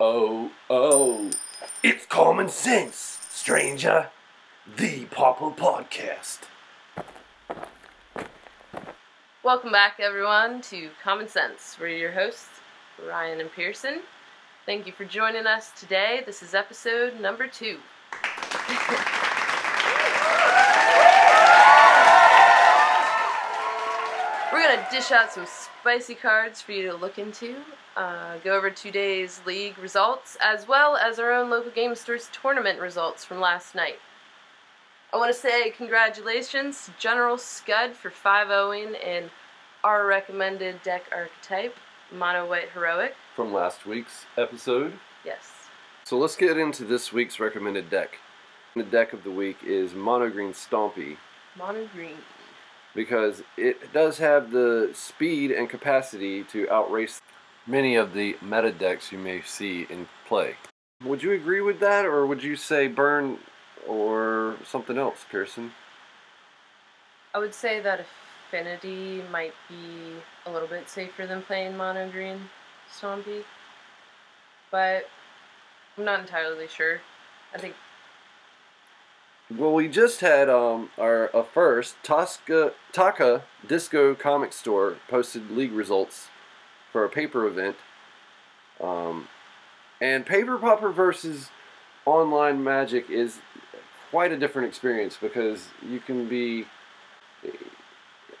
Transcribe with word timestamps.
Oh, 0.00 0.50
oh. 0.68 1.30
It's 1.84 2.04
Common 2.06 2.48
Cents, 2.48 3.20
stranger. 3.30 4.08
The 4.76 5.04
Pauper 5.04 5.50
Podcast. 5.50 6.40
Welcome 9.44 9.70
back, 9.70 10.00
everyone, 10.00 10.62
to 10.62 10.90
Common 11.00 11.28
Cents. 11.28 11.76
We're 11.78 11.90
your 11.90 12.10
hosts, 12.10 12.48
Ryan 13.06 13.40
and 13.40 13.52
Pearson. 13.52 14.00
Thank 14.66 14.84
you 14.88 14.92
for 14.92 15.04
joining 15.04 15.46
us 15.46 15.70
today. 15.78 16.24
This 16.26 16.42
is 16.42 16.54
episode 16.56 17.20
number 17.20 17.46
two. 17.46 17.78
We're 24.52 24.60
going 24.60 24.76
to 24.76 24.86
dish 24.90 25.12
out 25.12 25.30
some 25.30 25.46
spicy 25.84 26.14
cards 26.14 26.62
for 26.62 26.72
you 26.72 26.90
to 26.90 26.96
look 26.96 27.18
into, 27.18 27.56
uh, 27.94 28.38
go 28.42 28.56
over 28.56 28.70
today's 28.70 29.42
league 29.44 29.76
results, 29.76 30.34
as 30.40 30.66
well 30.66 30.96
as 30.96 31.18
our 31.18 31.30
own 31.30 31.50
local 31.50 31.70
game 31.70 31.94
stores 31.94 32.30
tournament 32.32 32.80
results 32.80 33.22
from 33.22 33.38
last 33.38 33.74
night. 33.74 33.98
I 35.12 35.18
want 35.18 35.30
to 35.30 35.38
say 35.38 35.68
congratulations 35.72 36.86
to 36.86 36.92
General 36.98 37.36
Scud 37.36 37.94
for 37.94 38.08
5 38.08 38.48
0ing 38.48 38.98
in 38.98 39.28
our 39.84 40.06
recommended 40.06 40.82
deck 40.82 41.02
archetype, 41.12 41.76
Mono 42.10 42.48
White 42.48 42.70
Heroic. 42.70 43.14
From 43.36 43.52
last 43.52 43.84
week's 43.84 44.24
episode. 44.38 44.94
Yes. 45.22 45.52
So 46.04 46.16
let's 46.16 46.34
get 46.34 46.56
into 46.56 46.84
this 46.86 47.12
week's 47.12 47.38
recommended 47.38 47.90
deck. 47.90 48.20
The 48.74 48.84
deck 48.84 49.12
of 49.12 49.22
the 49.22 49.30
week 49.30 49.58
is 49.62 49.92
Mono 49.92 50.30
Green 50.30 50.54
Stompy 50.54 51.18
Mono 51.56 51.86
Green. 51.94 52.16
Because 52.94 53.42
it 53.56 53.92
does 53.92 54.18
have 54.18 54.50
the 54.50 54.90
speed 54.92 55.50
and 55.50 55.68
capacity 55.68 56.44
to 56.44 56.68
outrace 56.70 57.20
many 57.66 57.96
of 57.96 58.12
the 58.12 58.36
meta 58.42 58.72
decks 58.72 59.10
you 59.10 59.18
may 59.18 59.40
see 59.42 59.86
in 59.90 60.08
play. 60.26 60.54
Would 61.04 61.22
you 61.22 61.32
agree 61.32 61.60
with 61.60 61.80
that, 61.80 62.04
or 62.04 62.26
would 62.26 62.42
you 62.42 62.56
say 62.56 62.88
burn 62.88 63.38
or 63.86 64.56
something 64.64 64.96
else, 64.96 65.24
Pearson? 65.30 65.72
I 67.34 67.38
would 67.38 67.54
say 67.54 67.80
that 67.80 68.06
Affinity 68.48 69.22
might 69.30 69.54
be 69.68 70.14
a 70.46 70.52
little 70.52 70.68
bit 70.68 70.88
safer 70.88 71.26
than 71.26 71.42
playing 71.42 71.76
Mono 71.76 72.08
Green 72.10 72.38
Stompy, 72.90 73.42
but 74.70 75.08
I'm 75.98 76.04
not 76.04 76.20
entirely 76.20 76.68
sure. 76.68 77.00
I 77.54 77.58
think 77.58 77.74
Well, 79.56 79.72
we 79.72 79.86
just 79.86 80.20
had 80.20 80.48
um, 80.48 80.90
our 80.98 81.26
a 81.28 81.44
first 81.44 81.94
Tosca 82.02 82.72
Taka 82.92 83.44
Disco 83.66 84.14
Comic 84.14 84.52
Store 84.52 84.96
posted 85.08 85.50
league 85.50 85.72
results 85.72 86.28
for 86.90 87.04
a 87.04 87.08
paper 87.08 87.46
event, 87.46 87.76
um, 88.80 89.28
and 90.00 90.26
Paper 90.26 90.58
Pauper 90.58 90.90
versus 90.90 91.50
online 92.04 92.64
Magic 92.64 93.08
is 93.08 93.38
quite 94.10 94.32
a 94.32 94.36
different 94.36 94.66
experience 94.66 95.16
because 95.20 95.68
you 95.88 96.00
can 96.00 96.28
be. 96.28 96.66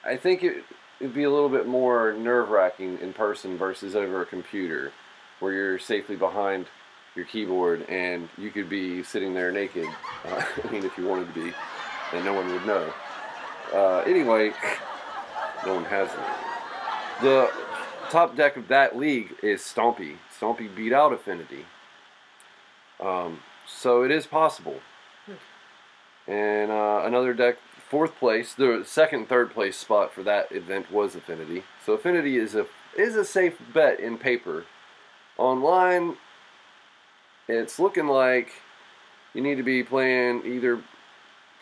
I 0.04 0.16
think 0.16 0.42
it 0.42 0.64
it'd 0.98 1.14
be 1.14 1.24
a 1.24 1.30
little 1.30 1.48
bit 1.48 1.66
more 1.68 2.12
nerve 2.12 2.48
wracking 2.48 2.98
in 2.98 3.12
person 3.12 3.56
versus 3.56 3.94
over 3.94 4.20
a 4.20 4.26
computer, 4.26 4.90
where 5.38 5.52
you're 5.52 5.78
safely 5.78 6.16
behind 6.16 6.66
your 7.14 7.24
keyboard 7.24 7.82
and 7.88 8.28
you 8.36 8.50
could 8.50 8.68
be 8.68 9.02
sitting 9.02 9.34
there 9.34 9.52
naked. 9.52 9.88
Uh, 10.24 10.44
I 10.64 10.70
mean, 10.70 10.84
if 10.84 10.96
you 10.98 11.06
wanted 11.06 11.32
to 11.32 11.44
be, 11.44 11.52
and 12.12 12.24
no 12.24 12.32
one 12.32 12.52
would 12.52 12.66
know. 12.66 12.92
Uh, 13.72 13.98
anyway, 14.00 14.52
no 15.64 15.74
one 15.74 15.84
has 15.84 16.08
it. 16.08 17.22
The 17.22 17.50
top 18.10 18.36
deck 18.36 18.56
of 18.56 18.68
that 18.68 18.96
league 18.96 19.34
is 19.42 19.60
Stompy. 19.60 20.16
Stompy 20.38 20.74
beat 20.74 20.92
out 20.92 21.12
Affinity. 21.12 21.64
Um, 23.00 23.40
so 23.66 24.02
it 24.02 24.10
is 24.10 24.26
possible. 24.26 24.80
And 26.26 26.70
uh, 26.70 27.02
another 27.04 27.34
deck, 27.34 27.58
fourth 27.88 28.16
place, 28.16 28.54
the 28.54 28.82
second, 28.86 29.28
third 29.28 29.52
place 29.52 29.76
spot 29.76 30.12
for 30.12 30.22
that 30.22 30.50
event 30.52 30.90
was 30.90 31.14
Affinity. 31.14 31.64
So 31.84 31.92
Affinity 31.94 32.36
is 32.36 32.54
a 32.54 32.66
is 32.96 33.16
a 33.16 33.24
safe 33.24 33.58
bet 33.72 33.98
in 33.98 34.18
paper. 34.18 34.64
Online, 35.36 36.16
it's 37.48 37.78
looking 37.78 38.06
like 38.06 38.52
you 39.34 39.42
need 39.42 39.56
to 39.56 39.62
be 39.62 39.82
playing 39.82 40.44
either 40.46 40.82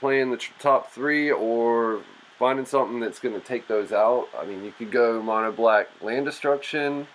playing 0.01 0.31
the 0.31 0.41
top 0.59 0.91
three 0.91 1.31
or 1.31 2.03
finding 2.39 2.67
something 2.67 2.99
that's 2.99 3.21
going 3.21 3.35
to 3.35 3.47
take 3.47 3.69
those 3.69 3.93
out. 3.93 4.29
I 4.37 4.45
mean, 4.45 4.65
you 4.65 4.73
could 4.73 4.91
go 4.91 5.23
mono 5.23 5.53
black 5.53 5.89
land 6.01 6.27
destruction 6.27 7.07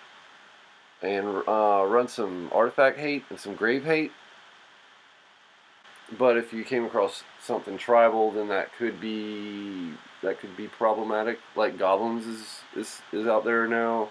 and 1.02 1.42
uh, 1.46 1.84
run 1.86 2.08
some 2.08 2.48
artifact 2.52 2.98
hate 2.98 3.24
and 3.30 3.38
some 3.38 3.54
grave 3.54 3.84
hate. 3.84 4.12
But 6.18 6.38
if 6.38 6.52
you 6.54 6.64
came 6.64 6.86
across 6.86 7.24
something 7.42 7.76
tribal, 7.76 8.30
then 8.30 8.48
that 8.48 8.72
could 8.74 9.00
be 9.00 9.92
that 10.22 10.40
could 10.40 10.56
be 10.56 10.66
problematic. 10.66 11.38
Like 11.54 11.78
goblins 11.78 12.26
is 12.26 12.60
is, 12.74 13.02
is 13.12 13.26
out 13.26 13.44
there 13.44 13.68
now. 13.68 14.08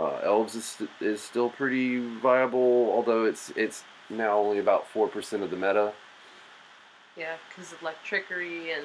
Uh, 0.00 0.18
elves 0.24 0.54
is, 0.54 0.64
st- 0.64 0.90
is 1.00 1.20
still 1.20 1.50
pretty 1.50 1.98
viable, 2.20 2.90
although 2.94 3.24
it's 3.26 3.52
it's 3.54 3.84
now 4.08 4.38
only 4.38 4.58
about 4.58 4.86
four 4.86 5.06
percent 5.08 5.42
of 5.42 5.50
the 5.50 5.56
meta. 5.56 5.92
yeah, 7.16 7.36
because 7.48 7.72
of 7.72 7.82
like 7.82 8.02
trickery 8.02 8.72
and 8.72 8.84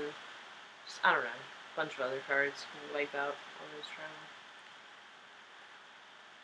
just, 0.85 0.99
I 1.05 1.13
don't 1.13 1.23
know, 1.23 1.29
a 1.29 1.75
bunch 1.79 1.93
of 1.95 2.01
other 2.01 2.19
cards 2.27 2.65
can 2.71 2.93
wipe 2.93 3.15
out 3.15 3.35
all 3.59 3.67
those 3.75 3.87
tribal. 3.95 4.11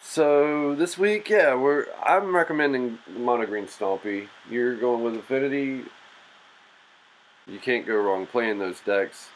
So 0.02 0.74
this 0.76 0.98
week, 0.98 1.30
yeah, 1.30 1.54
we're 1.54 1.88
I'm 2.04 2.34
recommending 2.36 2.98
Mono 3.10 3.46
Green 3.46 3.66
Stompy. 3.66 4.30
You're 4.50 4.76
going 4.78 5.04
with 5.04 5.16
Affinity. 5.16 5.84
You 7.46 7.60
can't 7.60 7.86
go 7.86 7.96
wrong 7.96 8.26
playing 8.26 8.60
those 8.60 8.80
decks. 8.80 9.30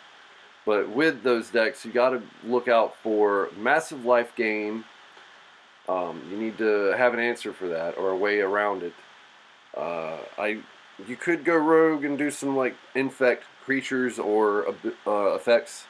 But 0.66 0.90
with 0.90 1.23
those 1.23 1.50
decks, 1.50 1.85
you 1.85 1.91
got 1.91 2.12
to 2.12 2.22
look 2.44 2.67
out 2.67 2.96
for 3.03 3.50
massive 3.57 4.06
life 4.06 4.31
gain. 4.35 4.85
Um, 5.88 6.22
you 6.31 6.38
need 6.38 6.57
to 6.57 6.94
have 6.97 7.13
an 7.13 7.19
answer 7.19 7.53
for 7.53 7.68
that 7.68 7.97
or 7.97 8.09
a 8.09 8.16
way 8.18 8.40
around 8.40 8.84
it. 8.84 8.94
Uh, 9.75 10.18
I 10.38 10.59
you 11.07 11.16
could 11.16 11.44
go 11.44 11.56
rogue 11.56 12.06
and 12.06 12.18
do 12.18 12.31
some 12.31 12.56
like 12.56 12.75
infect 12.96 13.44
creatures 13.63 14.18
or 14.18 14.68
uh, 15.06 15.35
effects. 15.35 15.85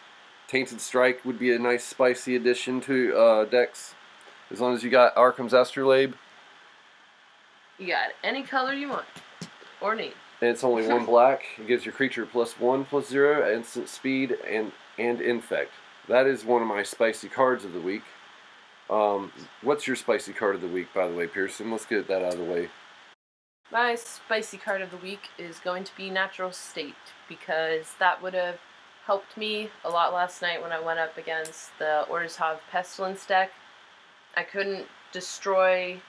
Tainted 0.47 0.81
Strike 0.81 1.23
would 1.25 1.39
be 1.39 1.53
a 1.53 1.59
nice 1.59 1.83
spicy 1.83 2.35
addition 2.35 2.81
to 2.81 3.15
uh, 3.17 3.45
decks. 3.45 3.95
As 4.51 4.59
long 4.61 4.73
as 4.75 4.83
you 4.83 4.89
got 4.89 5.15
Arcum's 5.17 5.53
Astrolabe, 5.53 6.13
You 7.79 7.87
got 7.87 8.09
any 8.23 8.43
color 8.43 8.73
you 8.73 8.89
want 8.89 9.05
or 9.81 9.95
need. 9.95 10.13
and 10.41 10.49
it's 10.49 10.63
only 10.63 10.87
one 10.87 11.05
black, 11.13 11.43
it 11.57 11.67
gives 11.67 11.85
your 11.85 11.93
creature 11.93 12.25
plus 12.25 12.59
one, 12.59 12.85
plus 12.85 13.07
zero, 13.07 13.51
instant 13.53 13.89
speed, 13.89 14.37
and 14.47 14.71
and 14.97 15.19
infect. 15.21 15.71
That 16.07 16.27
is 16.27 16.45
one 16.45 16.61
of 16.61 16.67
my 16.67 16.83
spicy 16.83 17.27
cards 17.27 17.65
of 17.65 17.73
the 17.73 17.81
week. 17.81 18.03
Um, 18.89 19.31
what's 19.61 19.87
your 19.87 19.95
spicy 19.95 20.33
card 20.33 20.55
of 20.55 20.61
the 20.61 20.67
week, 20.67 20.87
by 20.93 21.07
the 21.07 21.15
way, 21.15 21.27
Pearson? 21.27 21.71
Let's 21.71 21.85
get 21.85 22.07
that 22.07 22.23
out 22.23 22.33
of 22.33 22.39
the 22.39 22.45
way. 22.45 22.69
My 23.71 23.95
spicy 23.95 24.57
card 24.57 24.81
of 24.81 24.91
the 24.91 24.97
week 24.97 25.29
is 25.39 25.57
going 25.59 25.83
to 25.85 25.95
be 25.97 26.09
Natural 26.09 26.51
State 26.51 26.93
because 27.27 27.95
that 27.99 28.21
would 28.21 28.35
have 28.35 28.59
helped 29.05 29.37
me 29.37 29.69
a 29.83 29.89
lot 29.89 30.13
last 30.13 30.41
night 30.41 30.61
when 30.61 30.71
I 30.71 30.79
went 30.79 30.99
up 30.99 31.17
against 31.17 31.71
the 31.79 32.05
Orzhov 32.09 32.59
Pestilence 32.71 33.25
deck. 33.25 33.51
I 34.37 34.43
couldn't 34.43 34.85
destroy 35.11 35.99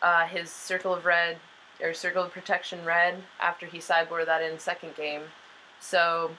uh, 0.00 0.26
his 0.26 0.50
Circle 0.50 0.94
of 0.94 1.04
Red 1.04 1.38
or 1.82 1.92
Circle 1.92 2.24
of 2.24 2.32
Protection 2.32 2.84
Red 2.84 3.22
after 3.40 3.66
he 3.66 3.78
sideboarded 3.78 4.26
that 4.26 4.42
in 4.42 4.58
second 4.58 4.94
game. 4.94 5.22
So 5.80 6.30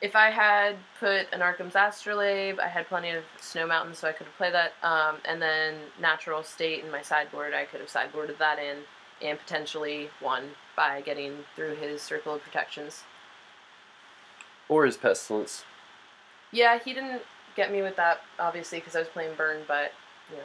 if 0.00 0.14
I 0.14 0.30
had 0.30 0.76
put 1.00 1.26
an 1.32 1.42
Arcum's 1.42 1.74
Astrolabe, 1.74 2.60
I 2.60 2.68
had 2.68 2.86
plenty 2.88 3.10
of 3.10 3.24
Snow 3.40 3.66
Mountain, 3.66 3.94
so 3.94 4.08
I 4.08 4.12
could 4.12 4.26
have 4.26 4.36
played 4.36 4.54
that. 4.54 4.72
Um, 4.82 5.16
and 5.24 5.42
then 5.42 5.76
Natural 6.00 6.42
State 6.42 6.84
in 6.84 6.90
my 6.90 7.02
sideboard, 7.02 7.52
I 7.52 7.64
could 7.64 7.80
have 7.80 7.88
sideboarded 7.88 8.38
that 8.38 8.58
in 8.58 8.78
and 9.20 9.38
potentially 9.38 10.08
won 10.22 10.50
by 10.76 11.00
getting 11.00 11.38
through 11.56 11.74
his 11.74 12.00
Circle 12.00 12.34
of 12.34 12.42
Protections. 12.42 13.02
Or 14.68 14.86
his 14.86 14.96
Pestilence. 14.96 15.64
Yeah, 16.52 16.78
he 16.78 16.94
didn't 16.94 17.22
get 17.56 17.72
me 17.72 17.82
with 17.82 17.96
that, 17.96 18.20
obviously, 18.38 18.78
because 18.78 18.94
I 18.94 19.00
was 19.00 19.08
playing 19.08 19.34
Burn, 19.36 19.62
but, 19.66 19.92
know. 20.30 20.42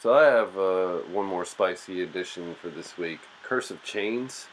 So 0.00 0.14
I 0.14 0.24
have 0.24 0.56
uh, 0.58 0.98
one 1.12 1.26
more 1.26 1.44
spicy 1.44 2.02
addition 2.02 2.54
for 2.54 2.68
this 2.68 2.96
week. 2.96 3.20
Curse 3.42 3.70
of 3.70 3.82
Chains. 3.82 4.46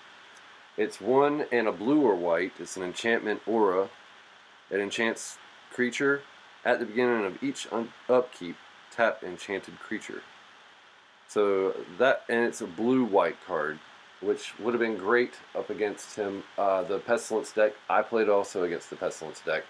It's 0.77 1.01
one 1.01 1.45
and 1.51 1.67
a 1.67 1.71
blue 1.71 2.01
or 2.01 2.15
white. 2.15 2.53
It's 2.59 2.77
an 2.77 2.83
enchantment 2.83 3.41
aura. 3.45 3.89
It 4.69 4.79
enchants 4.79 5.37
creature 5.73 6.21
at 6.63 6.79
the 6.79 6.85
beginning 6.85 7.25
of 7.25 7.41
each 7.43 7.67
un- 7.71 7.93
upkeep. 8.09 8.55
Tap 8.91 9.23
enchanted 9.23 9.79
creature. 9.79 10.21
So 11.27 11.73
that 11.97 12.23
and 12.27 12.43
it's 12.45 12.59
a 12.61 12.67
blue 12.67 13.05
white 13.05 13.37
card, 13.47 13.79
which 14.19 14.57
would 14.59 14.73
have 14.73 14.81
been 14.81 14.97
great 14.97 15.35
up 15.55 15.69
against 15.69 16.17
him. 16.17 16.43
Uh, 16.57 16.83
the 16.83 16.99
pestilence 16.99 17.51
deck. 17.53 17.73
I 17.89 18.01
played 18.01 18.27
also 18.27 18.63
against 18.63 18.89
the 18.89 18.97
pestilence 18.97 19.39
deck, 19.39 19.63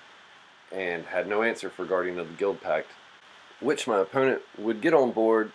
and 0.71 1.05
had 1.05 1.27
no 1.27 1.43
answer 1.43 1.69
for 1.69 1.85
Guardian 1.85 2.17
of 2.17 2.27
the 2.29 2.43
Guildpact. 2.43 2.85
which 3.59 3.87
my 3.87 3.99
opponent 3.99 4.41
would 4.57 4.81
get 4.81 4.93
on 4.93 5.11
board 5.11 5.51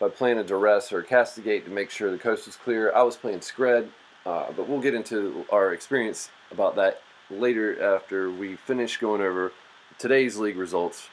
by 0.00 0.08
playing 0.08 0.38
a 0.38 0.44
duress 0.44 0.92
or 0.92 0.98
a 0.98 1.04
castigate 1.04 1.64
to 1.64 1.70
make 1.70 1.88
sure 1.90 2.10
the 2.10 2.18
coast 2.18 2.46
was 2.46 2.56
clear. 2.56 2.92
I 2.92 3.04
was 3.04 3.16
playing 3.16 3.38
Skred, 3.40 3.90
uh, 4.26 4.46
but 4.56 4.68
we'll 4.68 4.80
get 4.80 4.94
into 4.94 5.44
our 5.50 5.72
experience 5.72 6.30
about 6.50 6.76
that 6.76 7.02
later 7.30 7.94
after 7.94 8.30
we 8.30 8.56
finish 8.56 8.96
going 8.96 9.20
over 9.20 9.52
today's 9.98 10.36
league 10.36 10.56
results. 10.56 11.08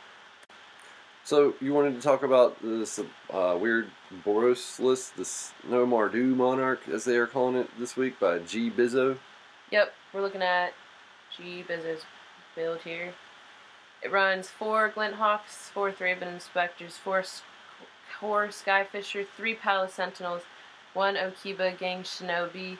So 1.24 1.54
you 1.62 1.74
wanted 1.74 1.96
to 1.96 2.02
talk 2.02 2.24
about 2.24 2.62
this 2.62 3.00
uh, 3.32 3.58
weird 3.60 3.90
Boros 4.26 4.80
list, 4.80 5.16
this 5.18 5.54
No 5.70 5.86
Mardu 5.86 6.36
Monarch, 6.36 6.90
as 6.90 7.06
they 7.06 7.16
are 7.18 7.28
calling 7.28 7.56
it 7.56 7.70
this 7.78 7.96
week, 7.96 8.20
by 8.20 8.40
G 8.40 8.72
Bizzo. 8.72 9.18
Yep, 9.72 9.94
we're 10.14 10.22
looking 10.22 10.42
at 10.42 10.74
G 11.38 11.64
Bizzo's 11.68 12.02
build 12.56 12.80
here. 12.82 13.14
It 14.02 14.12
runs 14.12 14.50
four 14.50 14.90
Glint 14.90 15.16
Hawks, 15.16 15.70
four 15.72 15.92
Thraben 15.92 16.34
Inspectors, 16.34 16.98
four 16.98 17.24
four 18.20 18.48
Skyfisher, 18.48 19.26
three 19.38 19.54
Palace 19.54 19.94
Sentinels, 19.94 20.42
one 20.94 21.16
Okiba 21.16 21.78
Gang 21.78 22.02
Shinobi, 22.04 22.80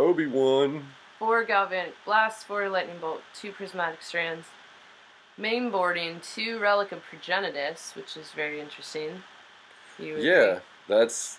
Obi 0.00 0.26
Wan, 0.26 0.86
four 1.18 1.44
Galvanic 1.44 1.94
Blast, 2.06 2.46
four 2.46 2.68
Lightning 2.70 2.96
Bolt, 2.98 3.20
two 3.34 3.52
Prismatic 3.52 4.02
Strands, 4.02 4.46
main 5.36 5.70
boarding, 5.70 6.20
two 6.20 6.58
Relic 6.58 6.90
of 6.90 7.02
Progenitus, 7.04 7.94
which 7.94 8.16
is 8.16 8.32
very 8.32 8.60
interesting. 8.60 9.22
yeah, 9.98 10.14
agree? 10.14 10.60
that's 10.88 11.38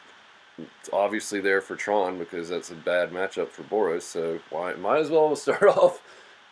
obviously 0.93 1.41
there 1.41 1.59
for 1.59 1.75
Tron 1.75 2.19
because 2.19 2.49
that's 2.49 2.69
a 2.69 2.75
bad 2.75 3.11
matchup 3.11 3.49
for 3.49 3.63
Boros. 3.63 4.03
So 4.03 4.39
why 4.51 4.73
might 4.73 4.99
as 4.99 5.09
well 5.09 5.35
start 5.35 5.63
off 5.63 6.03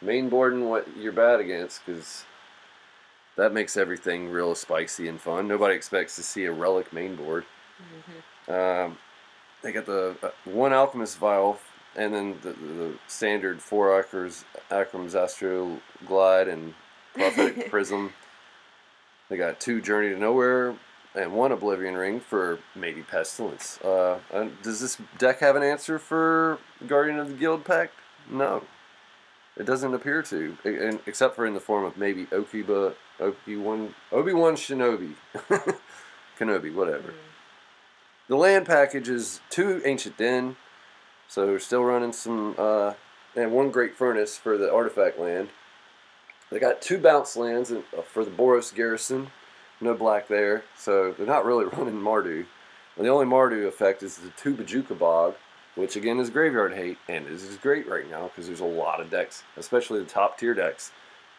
main 0.01 0.29
boarding 0.29 0.67
what 0.67 0.88
you're 0.97 1.11
bad 1.11 1.39
against 1.39 1.85
because 1.85 2.25
that 3.35 3.53
makes 3.53 3.77
everything 3.77 4.29
real 4.29 4.56
spicy 4.56 5.07
and 5.07 5.21
fun. 5.21 5.47
Nobody 5.47 5.75
expects 5.75 6.15
to 6.15 6.23
see 6.23 6.45
a 6.45 6.51
relic 6.51 6.91
main 6.91 7.15
board. 7.15 7.45
Mm-hmm. 8.50 8.51
Um, 8.51 8.97
they 9.61 9.71
got 9.71 9.85
the 9.85 10.15
uh, 10.23 10.31
one 10.45 10.73
alchemist 10.73 11.19
vial 11.19 11.59
and 11.95 12.13
then 12.13 12.38
the, 12.41 12.51
the 12.51 12.94
standard 13.07 13.62
four 13.62 14.00
Akers, 14.00 14.45
Akram's 14.71 15.15
Astro 15.15 15.80
Glide 16.06 16.47
and 16.47 16.74
Prophetic 17.13 17.69
Prism. 17.69 18.13
They 19.30 19.38
got 19.38 19.59
two 19.59 19.81
Journey 19.81 20.09
to 20.09 20.19
Nowhere 20.19 20.75
and 21.15 21.33
one 21.33 21.51
Oblivion 21.51 21.95
Ring 21.95 22.19
for 22.19 22.59
maybe 22.75 23.01
Pestilence. 23.01 23.80
Uh, 23.81 24.19
does 24.63 24.80
this 24.80 24.97
deck 25.18 25.39
have 25.39 25.56
an 25.56 25.63
answer 25.63 26.00
for 26.00 26.59
Guardian 26.88 27.19
of 27.19 27.30
the 27.30 27.45
Guildpact? 27.45 27.89
No. 28.30 28.63
It 29.57 29.65
doesn't 29.65 29.94
appear 29.94 30.24
to, 30.24 30.57
except 31.06 31.35
for 31.35 31.45
in 31.45 31.53
the 31.53 31.59
form 31.59 31.83
of 31.83 31.97
maybe 31.97 32.25
Okiba, 32.27 32.94
Obi 33.19 33.57
Wan, 33.57 33.94
Obi 34.12 34.31
Wan 34.31 34.56
Shinobi, 34.56 35.15
Kenobi, 36.39 36.74
whatever. 36.74 37.09
Mm. 37.09 37.15
The 38.30 38.38
land 38.38 38.68
package 38.68 39.09
is 39.09 39.42
two 39.50 39.81
Ancient 39.83 40.15
Den, 40.15 40.56
so 41.30 41.46
we're 41.46 41.60
still 41.60 41.84
running 41.84 42.12
some, 42.12 42.56
uh, 42.58 42.94
and 43.36 43.52
one 43.52 43.70
Great 43.70 43.96
Furnace 43.96 44.36
for 44.36 44.58
the 44.58 44.74
artifact 44.74 45.20
land. 45.20 45.50
They 46.52 46.58
got 46.60 46.81
two 46.81 46.98
bounce 46.98 47.38
lands 47.38 47.72
uh, 47.72 47.84
for 48.02 48.26
the 48.26 48.31
Boros 48.31 48.74
Garrison, 48.74 49.28
no 49.80 49.94
black 49.94 50.28
there, 50.28 50.64
so 50.76 51.14
they're 51.14 51.28
not 51.28 51.46
really 51.46 51.66
running 51.78 51.94
Mardu. 51.94 52.48
And 52.98 53.06
the 53.06 53.12
only 53.12 53.28
Mardu 53.28 53.68
effect 53.68 54.02
is 54.02 54.18
the 54.18 54.31
two 54.31 54.56
Bojuka 54.56 54.98
Bog, 54.98 55.36
which 55.76 55.96
again 55.96 56.20
is 56.20 56.31
graveyard 56.31 56.74
hate, 56.74 56.98
and 57.08 57.28
is 57.28 57.46
great 57.58 57.88
right 57.88 58.10
now 58.10 58.24
because 58.30 58.48
there's 58.48 58.60
a 58.60 58.66
lot 58.66 59.00
of 59.00 59.12
decks, 59.12 59.44
especially 59.56 60.00
the 60.00 60.10
top 60.10 60.40
tier 60.40 60.56
decks, 60.56 60.92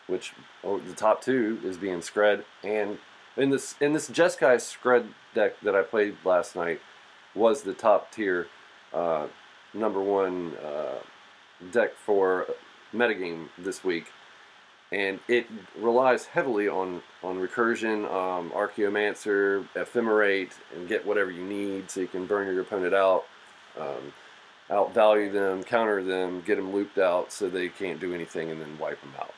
which 0.07 0.35
oh, 0.63 0.79
the 0.79 0.95
top 0.95 1.21
two 1.21 1.61
is 1.65 1.77
being 1.77 1.99
Skred, 1.99 2.45
and 2.63 2.99
in 3.37 3.51
this 3.51 3.75
in 3.81 3.93
this 3.93 4.09
Jeskai 4.09 4.57
Skred 4.57 5.09
deck 5.35 5.61
that 5.63 5.75
I 5.75 5.83
played 5.83 6.17
last 6.25 6.55
night 6.55 6.81
was 7.35 7.63
the 7.63 7.75
top 7.75 8.13
tier 8.13 8.47
uh, 8.95 9.27
number 9.75 10.01
one 10.01 10.57
uh, 10.57 10.99
deck 11.71 11.95
for 11.95 12.47
metagame 12.93 13.49
this 13.59 13.85
week, 13.85 14.07
and 14.93 15.21
it 15.29 15.47
relies 15.79 16.27
heavily 16.27 16.69
on 16.69 17.03
on 17.23 17.37
recursion, 17.37 18.05
um, 18.13 18.51
Archaeomancer, 18.51 19.67
Ephemerate, 19.75 20.53
and 20.75 20.89
get 20.89 21.07
whatever 21.07 21.31
you 21.31 21.45
need 21.45 21.91
so 21.91 22.01
you 22.01 22.09
can 22.09 22.27
burn 22.27 22.47
your 22.47 22.63
opponent 22.63 22.95
out. 22.95 23.25
Um, 23.79 24.13
outvalue 24.71 25.33
them, 25.33 25.65
counter 25.65 26.03
them, 26.03 26.43
get 26.43 26.57
them 26.57 26.73
looped 26.73 26.99
out 26.99 27.33
so 27.33 27.49
they 27.49 27.69
can't 27.69 28.01
do 28.01 28.15
anything, 28.15 28.51
and 28.51 28.61
then 28.61 28.79
wipe 28.79 29.01
them 29.01 29.13
out. 29.19 29.35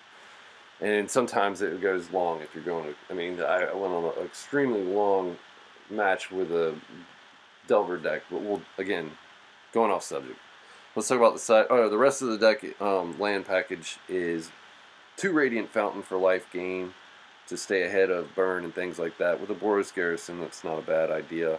And 0.80 1.10
sometimes 1.10 1.62
it 1.62 1.80
goes 1.80 2.10
long 2.10 2.40
if 2.40 2.54
you're 2.54 2.64
going 2.64 2.86
to. 2.86 2.94
I 3.08 3.14
mean, 3.14 3.40
I 3.40 3.72
went 3.72 3.94
on 3.94 4.04
an 4.04 4.24
extremely 4.24 4.82
long 4.82 5.36
match 5.90 6.30
with 6.30 6.50
a 6.50 6.74
Delver 7.68 7.96
deck, 7.96 8.22
but 8.30 8.42
we'll 8.42 8.62
again 8.78 9.12
going 9.72 9.90
off 9.90 10.02
subject. 10.02 10.38
Let's 10.94 11.08
talk 11.08 11.18
about 11.18 11.32
the 11.32 11.40
side. 11.40 11.66
Oh, 11.70 11.88
the 11.88 11.98
rest 11.98 12.22
of 12.22 12.28
the 12.28 12.38
deck 12.38 12.80
um, 12.80 13.18
land 13.18 13.46
package 13.46 13.98
is 14.08 14.50
two 15.16 15.32
Radiant 15.32 15.70
Fountain 15.70 16.02
for 16.02 16.18
life 16.18 16.46
gain 16.52 16.92
to 17.48 17.56
stay 17.56 17.82
ahead 17.82 18.10
of 18.10 18.34
burn 18.34 18.64
and 18.64 18.74
things 18.74 18.98
like 18.98 19.18
that. 19.18 19.40
With 19.40 19.50
a 19.50 19.54
Boros 19.54 19.94
Garrison, 19.94 20.40
that's 20.40 20.64
not 20.64 20.78
a 20.78 20.82
bad 20.82 21.10
idea. 21.10 21.58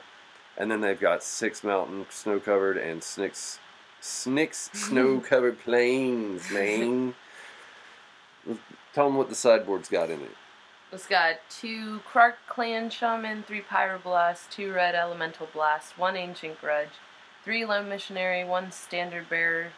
And 0.57 0.69
then 0.69 0.81
they've 0.81 0.99
got 0.99 1.23
six 1.23 1.63
mountain 1.63 2.05
snow 2.09 2.39
covered 2.39 2.77
and 2.77 3.03
six 3.03 3.59
Snicks 4.03 4.69
snow 4.73 5.19
covered 5.21 5.59
plains, 5.59 6.51
man. 6.51 7.15
Tell 8.93 9.05
them 9.05 9.15
what 9.15 9.29
the 9.29 9.35
sideboard's 9.35 9.87
got 9.87 10.09
in 10.09 10.21
it. 10.21 10.35
It's 10.91 11.07
got 11.07 11.37
two 11.49 12.01
Krark 12.11 12.33
Clan 12.47 12.89
Shaman, 12.89 13.43
three 13.43 13.61
Pyroblast, 13.61 14.49
two 14.51 14.73
Red 14.73 14.93
Elemental 14.93 15.47
Blast, 15.53 15.97
one 15.97 16.15
Ancient 16.15 16.59
Grudge, 16.59 16.99
three 17.43 17.65
Lone 17.65 17.89
Missionary, 17.89 18.43
one 18.43 18.71
Standard 18.71 19.29
Bearer, 19.29 19.71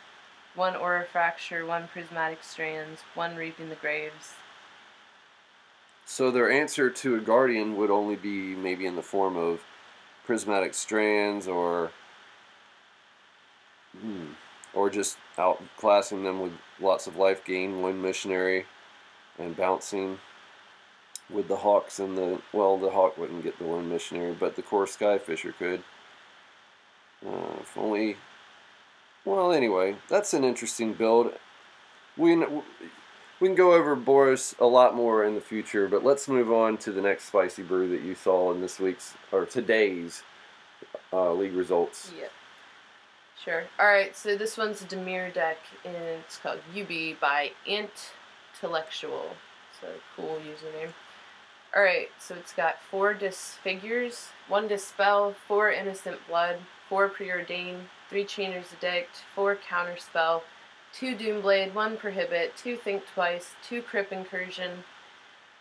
one 0.56 0.76
Aura 0.76 1.06
Fracture, 1.06 1.66
one 1.66 1.88
Prismatic 1.88 2.44
Strands, 2.44 3.02
one 3.14 3.36
Reaping 3.36 3.70
the 3.70 3.76
Graves. 3.76 4.34
So 6.06 6.30
their 6.30 6.52
answer 6.52 6.90
to 6.90 7.16
a 7.16 7.20
Guardian 7.20 7.76
would 7.78 7.90
only 7.90 8.16
be 8.16 8.56
maybe 8.56 8.86
in 8.86 8.96
the 8.96 9.02
form 9.02 9.36
of 9.36 9.62
Prismatic 10.26 10.74
Strands 10.74 11.48
or 11.48 11.92
Hmm. 14.02 14.34
Or 14.74 14.90
just 14.90 15.18
outclassing 15.38 16.24
them 16.24 16.42
with 16.42 16.54
lots 16.80 17.08
of 17.08 17.16
life 17.16 17.46
gain, 17.46 17.82
one 17.82 18.02
missionary, 18.02 18.66
and 19.40 19.56
bouncing 19.56 20.20
with 21.30 21.48
the 21.48 21.56
hawks 21.58 22.00
and 22.00 22.18
the 22.18 22.42
well, 22.54 22.78
the 22.78 22.90
hawk 22.90 23.18
wouldn't 23.18 23.44
get 23.44 23.58
the 23.58 23.66
wind 23.66 23.90
missionary, 23.90 24.34
but 24.34 24.56
the 24.56 24.62
Kor 24.62 24.86
Skyfisher 24.86 25.56
could. 25.58 25.84
Uh, 27.26 27.60
if 27.62 27.78
only. 27.78 28.18
Well, 29.24 29.52
anyway, 29.52 29.96
that's 30.08 30.34
an 30.34 30.44
interesting 30.44 30.94
build. 30.94 31.34
We 32.18 32.36
we 33.40 33.48
can 33.48 33.56
go 33.56 33.74
over 33.74 33.96
Boros 33.96 34.58
a 34.60 34.66
lot 34.66 34.96
more 34.96 35.26
in 35.26 35.36
the 35.36 35.42
future, 35.42 35.88
but 35.88 36.04
let's 36.04 36.28
move 36.28 36.52
on 36.52 36.78
to 36.78 36.92
the 36.92 37.02
next 37.02 37.26
spicy 37.26 37.64
brew 37.64 37.90
that 37.90 38.02
you 38.02 38.16
saw 38.16 38.52
in 38.52 38.62
this 38.62 38.80
week's 38.80 39.14
or 39.32 39.46
today's 39.46 40.24
uh, 41.12 41.34
league 41.34 41.54
results. 41.54 42.12
Yeah. 42.18 42.28
Sure. 43.44 43.64
All 43.80 43.88
right. 43.88 44.16
So 44.16 44.38
this 44.38 44.58
one's 44.58 44.82
a 44.82 44.86
Dimir 44.86 45.34
deck, 45.34 45.58
and 45.84 45.96
it's 45.96 46.38
called 46.38 46.60
UB 46.76 47.20
by 47.20 47.52
Intellectual. 47.66 49.36
So 49.82 49.88
cool 50.16 50.40
username. 50.40 50.94
All 51.76 51.84
right. 51.84 52.08
So 52.20 52.36
it's 52.36 52.54
got 52.54 52.82
four 52.82 53.14
disfigures, 53.14 54.30
one 54.48 54.68
dispel, 54.68 55.36
four 55.48 55.72
innocent 55.72 56.20
blood, 56.28 56.60
four 56.90 57.10
preordain, 57.10 57.82
three 58.10 58.26
Chainer's 58.26 58.74
Edict, 58.74 59.24
four 59.34 59.56
counterspell, 59.56 60.42
two 60.94 61.16
doomblade, 61.16 61.74
one 61.74 61.98
prohibit, 61.98 62.56
two 62.56 62.76
think 62.76 63.04
twice, 63.14 63.54
two 63.68 63.82
crypt 63.82 64.12
incursion, 64.12 64.84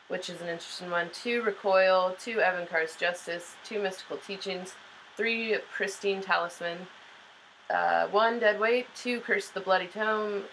which 0.08 0.28
is 0.28 0.40
an 0.40 0.48
interesting 0.48 0.90
one, 0.90 1.10
two 1.12 1.42
recoil, 1.42 2.14
two 2.18 2.36
Evincar's 2.36 2.96
justice, 2.96 3.56
two 3.64 3.80
mystical 3.80 4.16
teachings, 4.16 4.74
three 5.16 5.56
pristine 5.72 6.20
talisman 6.20 6.86
uh, 7.70 8.06
one 8.08 8.38
dead 8.38 8.60
weight, 8.60 8.86
two 8.94 9.20
Curse 9.20 9.48
the 9.48 9.60
Bloody 9.60 9.86
Tome. 9.86 10.44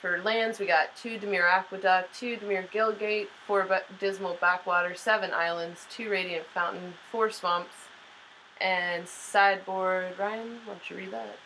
For 0.00 0.20
lands, 0.22 0.58
we 0.58 0.66
got 0.66 0.94
two 0.96 1.18
Dimir 1.18 1.50
Aqueduct, 1.50 2.14
two 2.14 2.36
Dimir 2.36 2.68
Guildgate, 2.70 3.28
four 3.46 3.66
Dismal 3.98 4.36
Backwater, 4.40 4.94
seven 4.94 5.32
islands, 5.32 5.86
two 5.90 6.10
Radiant 6.10 6.46
Fountain, 6.52 6.94
four 7.10 7.30
swamps, 7.30 7.83
and 8.60 9.06
sideboard. 9.06 10.18
Ryan, 10.18 10.58
why 10.64 10.74
don't 10.74 10.90
you 10.90 10.96
read 10.96 11.10
that? 11.12 11.36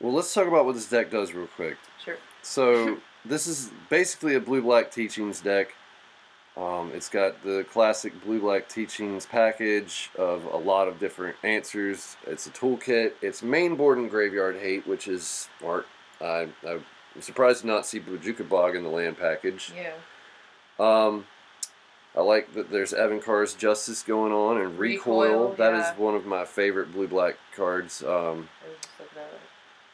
Well, 0.00 0.12
let's 0.12 0.32
talk 0.32 0.46
about 0.46 0.66
what 0.66 0.74
this 0.74 0.88
deck 0.88 1.10
does 1.10 1.32
real 1.32 1.46
quick. 1.46 1.76
Sure. 2.04 2.16
So 2.42 2.98
this 3.24 3.46
is 3.46 3.70
basically 3.88 4.34
a 4.34 4.40
blue 4.40 4.62
black 4.62 4.90
teachings 4.90 5.40
deck. 5.40 5.74
Um, 6.56 6.90
it's 6.94 7.10
got 7.10 7.42
the 7.42 7.66
classic 7.70 8.24
blue 8.24 8.40
black 8.40 8.68
teachings 8.68 9.26
package 9.26 10.10
of 10.18 10.44
a 10.46 10.56
lot 10.56 10.88
of 10.88 10.98
different 10.98 11.36
answers. 11.42 12.16
It's 12.26 12.46
a 12.46 12.50
toolkit. 12.50 13.12
It's 13.20 13.42
main 13.42 13.76
board 13.76 13.98
and 13.98 14.08
graveyard 14.08 14.56
hate, 14.56 14.86
which 14.86 15.06
is 15.06 15.48
smart. 15.58 15.86
I, 16.18 16.48
I'm 16.66 16.84
surprised 17.20 17.60
to 17.60 17.66
not 17.66 17.84
see 17.84 18.00
Bojuka 18.00 18.48
Bog 18.48 18.74
in 18.74 18.84
the 18.84 18.88
land 18.88 19.18
package. 19.18 19.70
Yeah. 19.76 19.92
Um, 20.78 21.26
I 22.16 22.20
like 22.22 22.54
that 22.54 22.70
there's 22.70 22.92
Evincar's 22.92 23.54
Justice 23.54 24.02
going 24.02 24.32
on 24.32 24.58
and 24.58 24.78
Recoil. 24.78 25.50
Recoil, 25.50 25.54
That 25.56 25.74
is 25.74 25.84
yeah. 25.86 25.96
one 25.96 26.14
of 26.14 26.24
my 26.24 26.44
favorite 26.44 26.92
blue 26.92 27.08
black 27.08 27.36
cards. 27.54 28.02
Um, 28.02 28.08
I 28.08 28.68
was 28.68 28.76
just 28.80 28.88
looking 28.98 29.18
at 29.18 29.34
it. 29.34 29.40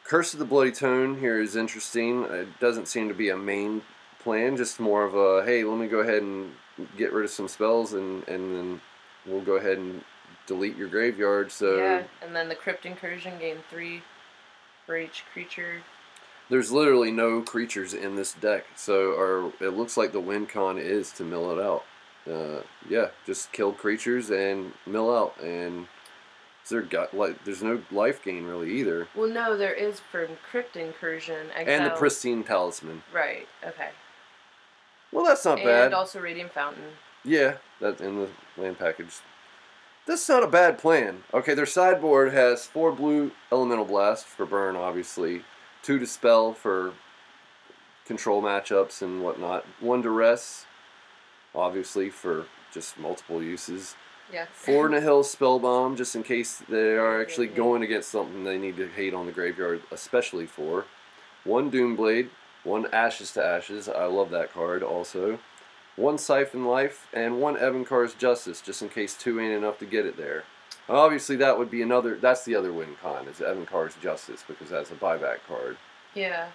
Curse 0.05 0.33
of 0.33 0.39
the 0.39 0.45
Bloody 0.45 0.71
Tome 0.71 1.19
here 1.19 1.41
is 1.41 1.55
interesting. 1.55 2.23
It 2.23 2.59
doesn't 2.59 2.87
seem 2.87 3.07
to 3.09 3.13
be 3.13 3.29
a 3.29 3.37
main 3.37 3.81
plan, 4.19 4.55
just 4.55 4.79
more 4.79 5.03
of 5.03 5.15
a 5.15 5.43
hey, 5.45 5.63
let 5.63 5.77
me 5.77 5.87
go 5.87 5.99
ahead 5.99 6.21
and 6.21 6.51
get 6.97 7.11
rid 7.13 7.25
of 7.25 7.31
some 7.31 7.47
spells 7.47 7.93
and, 7.93 8.27
and 8.27 8.55
then 8.55 8.81
we'll 9.25 9.41
go 9.41 9.55
ahead 9.55 9.77
and 9.77 10.03
delete 10.47 10.77
your 10.77 10.87
graveyard. 10.87 11.51
So 11.51 11.77
yeah, 11.77 12.03
and 12.21 12.35
then 12.35 12.47
the 12.47 12.55
Crypt 12.55 12.85
Incursion 12.85 13.37
gain 13.39 13.57
three 13.69 14.01
for 14.85 14.97
each 14.97 15.23
creature. 15.33 15.81
there's 16.49 16.71
literally 16.71 17.11
no 17.11 17.41
creatures 17.41 17.93
in 17.93 18.15
this 18.15 18.33
deck. 18.33 18.65
So 18.75 19.11
or 19.11 19.53
it 19.59 19.69
looks 19.69 19.97
like 19.97 20.11
the 20.13 20.19
win 20.21 20.45
con 20.45 20.77
is 20.77 21.11
to 21.13 21.23
mill 21.23 21.51
it 21.57 21.61
out. 21.61 21.83
Uh, 22.29 22.61
yeah, 22.89 23.09
just 23.25 23.51
kill 23.51 23.73
creatures 23.73 24.29
and 24.29 24.73
mill 24.85 25.13
out 25.13 25.37
and 25.41 25.87
there 26.69 26.81
got 26.81 27.13
like 27.13 27.43
there's 27.43 27.63
no 27.63 27.81
life 27.91 28.23
gain 28.23 28.45
really 28.45 28.71
either. 28.71 29.07
Well, 29.15 29.29
no, 29.29 29.57
there 29.57 29.73
is 29.73 29.99
from 29.99 30.37
Crypt 30.49 30.75
Incursion. 30.75 31.47
And 31.55 31.85
the 31.85 31.91
pristine 31.91 32.43
talisman. 32.43 33.03
Right. 33.13 33.47
Okay. 33.65 33.89
Well, 35.11 35.25
that's 35.25 35.45
not 35.45 35.59
and 35.59 35.67
bad. 35.67 35.93
also 35.93 36.19
Radiant 36.19 36.51
Fountain. 36.51 36.83
Yeah, 37.23 37.57
that's 37.79 38.01
in 38.01 38.17
the 38.17 38.29
land 38.57 38.79
package. 38.79 39.19
That's 40.05 40.27
not 40.27 40.43
a 40.43 40.47
bad 40.47 40.77
plan. 40.77 41.23
Okay, 41.33 41.53
their 41.53 41.65
sideboard 41.65 42.33
has 42.33 42.65
four 42.65 42.91
blue 42.91 43.31
elemental 43.51 43.85
blast 43.85 44.25
for 44.25 44.45
burn, 44.45 44.75
obviously, 44.75 45.43
two 45.81 45.97
dispel 45.97 46.53
for 46.53 46.93
control 48.05 48.41
matchups 48.41 49.01
and 49.01 49.23
whatnot, 49.23 49.65
one 49.79 50.01
duress, 50.01 50.65
obviously 51.55 52.09
for 52.09 52.45
just 52.71 52.97
multiple 52.97 53.41
uses. 53.41 53.95
Yeah. 54.31 54.45
Four 54.51 55.23
spell 55.23 55.59
bomb 55.59 55.95
just 55.95 56.15
in 56.15 56.23
case 56.23 56.63
they 56.67 56.93
are 56.93 57.21
actually 57.21 57.47
going 57.47 57.83
against 57.83 58.09
something 58.09 58.43
they 58.43 58.57
need 58.57 58.77
to 58.77 58.87
hate 58.87 59.13
on 59.13 59.25
the 59.25 59.31
graveyard, 59.31 59.81
especially 59.91 60.47
for. 60.47 60.85
One 61.43 61.69
Doom 61.69 61.95
Blade, 61.95 62.29
one 62.63 62.87
Ashes 62.93 63.31
to 63.33 63.45
Ashes. 63.45 63.89
I 63.89 64.05
love 64.05 64.29
that 64.31 64.53
card 64.53 64.81
also. 64.81 65.39
One 65.95 66.17
Siphon 66.17 66.65
Life, 66.65 67.07
and 67.13 67.39
one 67.39 67.57
Evan 67.57 67.85
Evincar's 67.85 68.15
Justice, 68.15 68.61
just 68.61 68.81
in 68.81 68.89
case 68.89 69.13
two 69.13 69.39
ain't 69.39 69.53
enough 69.53 69.77
to 69.79 69.85
get 69.85 70.07
it 70.07 70.17
there. 70.17 70.43
Obviously, 70.89 71.35
that 71.35 71.59
would 71.59 71.69
be 71.69 71.83
another. 71.83 72.17
That's 72.17 72.43
the 72.45 72.55
other 72.55 72.73
win 72.73 72.95
con 73.01 73.27
is 73.27 73.41
Evan 73.41 73.65
Evincar's 73.65 73.95
Justice 74.01 74.43
because 74.47 74.69
that's 74.69 74.89
a 74.89 74.95
buyback 74.95 75.39
card. 75.47 75.77
Yeah. 76.15 76.47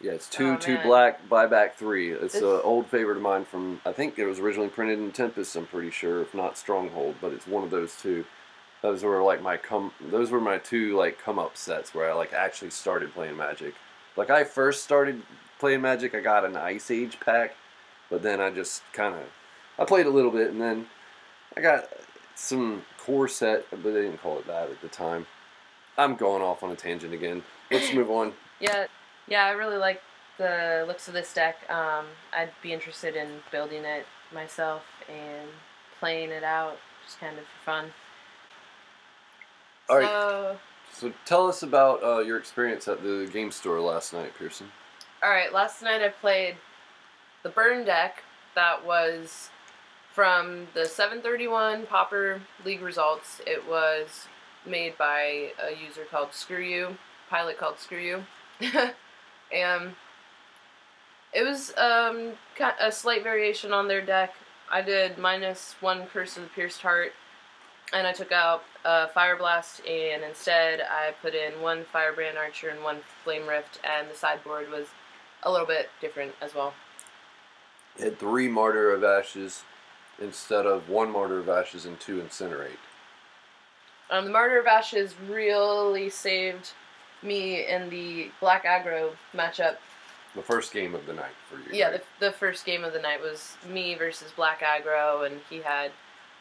Yeah, 0.00 0.12
it's 0.12 0.28
two 0.28 0.52
Oh, 0.52 0.56
two 0.56 0.74
man. 0.74 0.86
black 0.86 1.28
buyback 1.28 1.74
three. 1.74 2.12
It's 2.12 2.34
an 2.34 2.42
old 2.62 2.86
favorite 2.86 3.16
of 3.16 3.22
mine 3.22 3.44
from 3.44 3.80
I 3.86 3.92
think 3.92 4.18
it 4.18 4.26
was 4.26 4.38
originally 4.40 4.68
printed 4.68 4.98
in 4.98 5.12
Tempest. 5.12 5.54
I'm 5.56 5.66
pretty 5.66 5.90
sure, 5.90 6.20
if 6.22 6.34
not 6.34 6.58
Stronghold, 6.58 7.16
but 7.20 7.32
it's 7.32 7.46
one 7.46 7.64
of 7.64 7.70
those 7.70 7.96
two. 7.96 8.24
Those 8.82 9.02
were 9.02 9.22
like 9.22 9.40
my 9.40 9.56
come. 9.56 9.92
Those 10.00 10.30
were 10.30 10.40
my 10.40 10.58
two 10.58 10.96
like 10.96 11.18
come 11.18 11.38
up 11.38 11.56
sets 11.56 11.94
where 11.94 12.10
I 12.10 12.14
like 12.14 12.32
actually 12.32 12.70
started 12.70 13.14
playing 13.14 13.36
Magic. 13.36 13.74
Like 14.16 14.30
I 14.30 14.44
first 14.44 14.84
started 14.84 15.22
playing 15.58 15.80
Magic, 15.80 16.14
I 16.14 16.20
got 16.20 16.44
an 16.44 16.56
Ice 16.56 16.90
Age 16.90 17.18
pack, 17.20 17.54
but 18.10 18.22
then 18.22 18.40
I 18.40 18.50
just 18.50 18.82
kind 18.92 19.14
of 19.14 19.22
I 19.78 19.84
played 19.84 20.06
a 20.06 20.10
little 20.10 20.30
bit 20.30 20.50
and 20.50 20.60
then 20.60 20.86
I 21.56 21.60
got 21.60 21.88
some 22.34 22.82
core 22.98 23.28
set, 23.28 23.64
but 23.70 23.82
they 23.84 23.92
didn't 23.92 24.18
call 24.20 24.38
it 24.38 24.46
that 24.48 24.68
at 24.70 24.80
the 24.82 24.88
time. 24.88 25.26
I'm 25.96 26.16
going 26.16 26.42
off 26.42 26.62
on 26.64 26.70
a 26.70 26.76
tangent 26.76 27.14
again. 27.14 27.42
Let's 27.70 27.92
move 27.94 28.10
on. 28.10 28.32
Yeah. 28.60 28.86
Yeah. 29.28 29.44
I 29.44 29.50
really 29.50 29.76
like 29.76 30.00
the 30.38 30.84
looks 30.86 31.08
of 31.08 31.14
this 31.14 31.32
deck. 31.32 31.56
Um, 31.70 32.06
I'd 32.32 32.50
be 32.62 32.72
interested 32.72 33.16
in 33.16 33.28
building 33.50 33.84
it 33.84 34.06
myself 34.32 34.82
and 35.08 35.48
playing 36.00 36.30
it 36.30 36.44
out, 36.44 36.76
just 37.04 37.20
kind 37.20 37.38
of 37.38 37.44
for 37.44 37.64
fun. 37.64 37.92
All 39.88 39.98
right. 39.98 40.06
so, 40.06 40.58
So 40.92 41.12
tell 41.24 41.46
us 41.46 41.62
about 41.62 42.02
uh, 42.02 42.18
your 42.18 42.38
experience 42.38 42.88
at 42.88 43.02
the 43.02 43.28
game 43.32 43.50
store 43.50 43.80
last 43.80 44.12
night, 44.12 44.32
Pearson. 44.38 44.68
All 45.22 45.30
right, 45.30 45.52
last 45.52 45.82
night 45.82 46.02
I 46.02 46.08
played 46.08 46.56
the 47.42 47.48
burn 47.48 47.84
deck 47.84 48.22
that 48.54 48.84
was 48.84 49.50
from 50.12 50.68
the 50.74 50.86
731 50.86 51.86
Pauper 51.86 52.40
League 52.64 52.82
results. 52.82 53.40
It 53.46 53.68
was 53.68 54.26
made 54.66 54.96
by 54.96 55.52
a 55.62 55.74
user 55.74 56.04
called 56.10 56.32
Screw 56.32 56.62
You, 56.62 56.96
pilot 57.28 57.58
called 57.58 57.78
Screw 57.78 57.98
You, 57.98 58.24
and 59.52 59.94
it 61.32 61.42
was 61.42 61.76
um, 61.76 62.32
a 62.80 62.92
slight 62.92 63.22
variation 63.22 63.72
on 63.72 63.88
their 63.88 64.04
deck. 64.04 64.34
I 64.70 64.82
did 64.82 65.18
minus 65.18 65.74
one 65.80 66.06
Curse 66.06 66.36
of 66.36 66.44
the 66.44 66.48
Pierced 66.50 66.82
Heart, 66.82 67.12
and 67.92 68.06
I 68.06 68.12
took 68.12 68.32
out 68.32 68.62
uh, 68.84 69.08
Fire 69.08 69.36
Blast, 69.36 69.84
and 69.86 70.22
instead 70.22 70.80
I 70.80 71.12
put 71.20 71.34
in 71.34 71.60
one 71.60 71.84
Firebrand 71.92 72.38
Archer 72.38 72.68
and 72.68 72.82
one 72.82 73.00
Flame 73.22 73.46
Rift, 73.46 73.80
and 73.84 74.08
the 74.08 74.14
sideboard 74.14 74.70
was 74.70 74.86
a 75.42 75.50
little 75.50 75.66
bit 75.66 75.90
different 76.00 76.32
as 76.40 76.54
well. 76.54 76.74
You 77.98 78.06
had 78.06 78.18
three 78.18 78.48
Martyr 78.48 78.92
of 78.92 79.04
Ashes 79.04 79.62
instead 80.20 80.66
of 80.66 80.88
one 80.88 81.10
Martyr 81.10 81.38
of 81.38 81.48
Ashes 81.48 81.84
and 81.84 81.98
two 82.00 82.20
Incinerate. 82.20 82.78
Um, 84.10 84.26
the 84.26 84.30
Martyr 84.30 84.58
of 84.58 84.66
Ashes 84.66 85.14
really 85.28 86.10
saved 86.10 86.72
me 87.24 87.66
in 87.66 87.90
the 87.90 88.30
Black 88.40 88.64
Aggro 88.64 89.12
matchup. 89.34 89.76
The 90.34 90.42
first 90.42 90.72
game 90.72 90.94
of 90.94 91.06
the 91.06 91.12
night 91.12 91.32
for 91.48 91.56
you. 91.56 91.78
Yeah, 91.78 91.90
right? 91.90 92.04
the, 92.20 92.26
the 92.26 92.32
first 92.32 92.66
game 92.66 92.84
of 92.84 92.92
the 92.92 93.00
night 93.00 93.20
was 93.20 93.56
me 93.68 93.94
versus 93.94 94.32
Black 94.34 94.60
Aggro, 94.60 95.26
and 95.26 95.40
he 95.48 95.60
had 95.60 95.92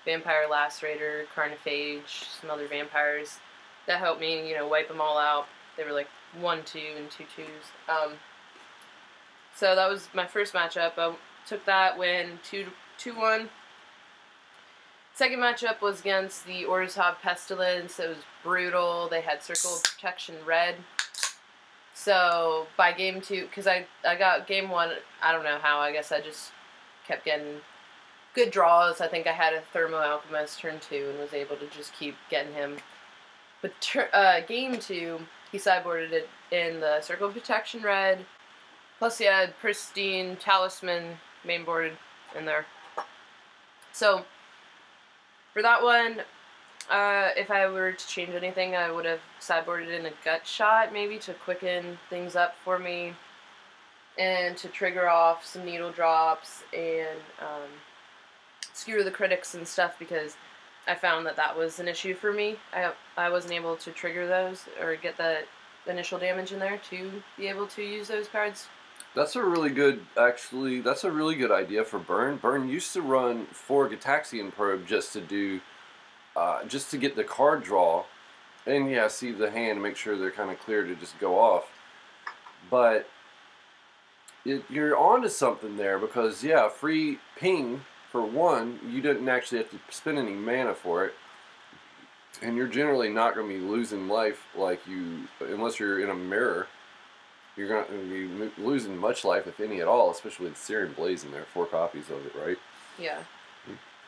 Vampire 0.06 0.48
Lacerator, 0.50 1.26
Carnophage, 1.36 2.40
some 2.42 2.50
other 2.50 2.68
vampires 2.68 3.40
that 3.86 4.00
helped 4.00 4.20
me, 4.20 4.48
you 4.48 4.56
know, 4.56 4.68
wipe 4.68 4.88
them 4.88 5.02
all 5.02 5.18
out. 5.18 5.48
They 5.78 5.84
were 5.84 5.92
like 5.92 6.08
one, 6.40 6.64
two, 6.64 6.80
and 6.98 7.10
two 7.10 7.26
twos. 7.36 7.48
Um, 7.88 8.14
so 9.56 9.76
that 9.76 9.90
was 9.90 10.10
my 10.14 10.26
first 10.26 10.54
matchup. 10.54 10.94
I 10.98 11.14
took 11.48 11.66
that 11.66 11.98
win 11.98 12.40
two 12.44 12.68
two 12.98 13.16
one. 13.16 13.50
Second 15.16 15.40
matchup 15.40 15.80
was 15.82 16.00
against 16.00 16.46
the 16.48 16.64
Orzhov 16.64 17.20
Pestilence. 17.22 18.00
It 18.00 18.10
was 18.10 18.18
brutal. 18.44 19.08
They 19.08 19.22
had 19.22 19.44
Circle 19.44 19.76
of 19.76 19.84
Protection 19.84 20.36
red. 20.46 20.76
So 21.94 22.66
by 22.76 22.92
game 22.92 23.22
two, 23.22 23.46
because 23.46 23.68
I, 23.68 23.86
I 24.08 24.16
got 24.16 24.48
game 24.48 24.70
one, 24.70 24.92
I 25.22 25.32
don't 25.32 25.44
know 25.44 25.60
how, 25.62 25.78
I 25.80 25.92
guess 25.92 26.12
I 26.12 26.20
just 26.20 26.52
kept 27.08 27.26
getting 27.26 27.62
good 28.34 28.50
draws. 28.50 29.02
I 29.02 29.08
think 29.08 29.28
I 29.28 29.32
had 29.32 29.54
a 29.54 29.62
Thermo 29.72 29.98
Alchemist 29.98 30.60
turn 30.60 30.80
two 30.80 31.10
and 31.12 31.20
was 31.20 31.34
able 31.34 31.58
to 31.58 31.68
just 31.68 31.94
keep 31.94 32.16
getting 32.32 32.54
him. 32.54 32.78
But 33.62 33.80
tur- 33.80 34.10
uh, 34.12 34.42
game 34.42 34.80
two, 34.80 35.20
he 35.52 35.60
sideboarded 35.60 36.12
it 36.12 36.30
in 36.52 36.80
the 36.80 37.02
Circle 37.02 37.28
of 37.28 37.36
Protection 37.36 37.84
red. 37.84 38.26
Plus 38.98 39.20
he 39.20 39.26
had 39.26 39.58
Pristine 39.60 40.38
Talisman 40.38 41.18
mainboarded 41.46 41.94
in 42.36 42.46
there. 42.46 42.66
So 43.92 44.26
for 45.54 45.62
that 45.62 45.84
one, 45.84 46.22
uh, 46.90 47.30
if 47.38 47.50
I 47.50 47.68
were 47.68 47.94
to 47.94 48.08
change 48.08 48.36
anything, 48.36 48.76
I 48.76 48.92
would 48.92 49.06
have 49.06 49.22
sideboarded 49.40 49.98
in 49.98 50.06
a 50.06 50.12
gut 50.26 50.46
shot, 50.46 50.92
maybe 50.92 51.18
to 51.20 51.34
quicken 51.34 51.98
things 52.10 52.36
up 52.36 52.56
for 52.64 52.78
me, 52.78 53.14
and 54.18 54.58
to 54.58 54.68
trigger 54.68 55.08
off 55.10 55.46
some 55.46 55.66
needle 55.66 55.92
drops 55.92 56.64
and 56.76 57.20
um, 57.40 57.70
skewer 58.74 59.04
the 59.04 59.12
critics 59.12 59.54
and 59.56 59.68
stuff 59.68 59.98
because 59.98 60.36
I 60.88 60.96
found 60.96 61.26
that 61.26 61.38
that 61.38 61.58
was 61.58 61.80
an 61.80 61.88
issue 61.88 62.14
for 62.14 62.34
me. 62.34 62.58
I 62.74 62.92
I 63.18 63.30
wasn't 63.30 63.54
able 63.54 63.78
to 63.78 63.92
trigger 63.92 64.28
those 64.28 64.66
or 64.82 64.96
get 64.96 65.18
the 65.18 65.44
initial 65.88 66.20
damage 66.20 66.52
in 66.52 66.60
there 66.60 66.80
to 66.90 67.24
be 67.38 67.48
able 67.48 67.68
to 67.68 67.82
use 67.82 68.08
those 68.08 68.28
cards. 68.28 68.68
That's 69.16 69.36
a 69.36 69.44
really 69.44 69.70
good, 69.70 70.02
actually, 70.18 70.82
that's 70.82 71.04
a 71.04 71.12
really 71.12 71.36
good 71.36 71.52
idea 71.52 71.84
for 71.84 72.00
Burn. 72.00 72.38
Burn 72.38 72.68
used 72.68 72.94
to 72.94 73.02
run 73.02 73.46
four 73.46 73.88
Gitaxian 73.88 74.52
Probe 74.52 74.88
just 74.88 75.14
to 75.14 75.22
do, 75.22 75.62
uh, 76.36 76.64
just 76.66 76.90
to 76.92 76.98
get 76.98 77.16
the 77.16 77.24
card 77.24 77.64
draw, 77.64 78.06
and 78.66 78.90
yeah, 78.90 79.08
see 79.08 79.32
the 79.32 79.52
hand 79.52 79.74
and 79.74 79.84
make 79.84 79.98
sure 79.98 80.18
they're 80.18 80.32
kind 80.32 80.50
of 80.50 80.60
clear 80.60 80.84
to 80.84 80.96
just 80.96 81.20
go 81.20 81.40
off. 81.40 81.70
But 82.72 83.08
it, 84.46 84.64
you're 84.68 84.98
onto 84.98 85.30
something 85.30 85.78
there 85.78 86.00
because 86.00 86.44
yeah, 86.44 86.68
free 86.70 87.20
ping 87.38 87.82
for 88.12 88.26
one, 88.26 88.80
you 88.90 89.00
didn't 89.00 89.30
actually 89.30 89.60
have 89.60 89.70
to 89.72 89.80
spend 89.90 90.18
any 90.18 90.34
mana 90.34 90.74
for 90.74 91.06
it, 91.06 91.14
and 92.42 92.58
you're 92.58 92.68
generally 92.68 93.10
not 93.10 93.36
going 93.36 93.48
to 93.48 93.54
be 93.54 93.60
losing 93.60 94.08
life 94.08 94.48
like 94.58 94.88
you 94.88 95.28
unless 95.40 95.80
you're 95.80 96.00
in 96.00 96.10
a 96.10 96.16
mirror 96.16 96.68
you're 97.56 97.68
going 97.68 97.86
to 97.86 98.50
be 98.58 98.62
losing 98.62 98.98
much 98.98 99.24
life, 99.24 99.48
if 99.48 99.60
any 99.60 99.82
at 99.82 99.88
all, 99.88 100.12
especially 100.12 100.48
with 100.48 100.58
Searing 100.58 100.94
Blaze 100.94 101.24
in 101.24 101.32
there. 101.32 101.46
Four 101.54 101.66
copies 101.68 102.10
of 102.10 102.26
it, 102.26 102.34
right? 102.36 102.58
Yeah. 103.00 103.20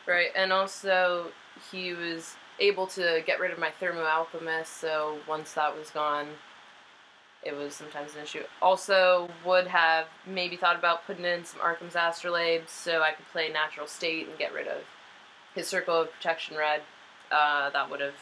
Right, 0.07 0.27
and 0.35 0.53
also 0.53 1.31
he 1.71 1.93
was 1.93 2.35
able 2.59 2.85
to 2.87 3.23
get 3.25 3.39
rid 3.39 3.51
of 3.51 3.57
my 3.59 3.71
Thermo 3.71 4.03
Alchemist, 4.03 4.77
so 4.77 5.17
once 5.27 5.53
that 5.53 5.75
was 5.75 5.89
gone, 5.89 6.27
it 7.43 7.55
was 7.55 7.73
sometimes 7.75 8.15
an 8.15 8.21
issue. 8.23 8.43
Also, 8.61 9.29
would 9.43 9.67
have 9.67 10.05
maybe 10.27 10.55
thought 10.55 10.75
about 10.75 11.05
putting 11.05 11.25
in 11.25 11.43
some 11.43 11.59
Arcum's 11.61 11.95
Astrolabe 11.95 12.63
so 12.67 13.01
I 13.01 13.11
could 13.11 13.25
play 13.31 13.51
Natural 13.51 13.87
State 13.87 14.27
and 14.27 14.37
get 14.37 14.53
rid 14.53 14.67
of 14.67 14.81
his 15.53 15.67
Circle 15.67 16.01
of 16.01 16.11
Protection 16.13 16.55
Red. 16.57 16.81
Uh, 17.31 17.69
that 17.71 17.89
would 17.89 17.99
have 18.01 18.15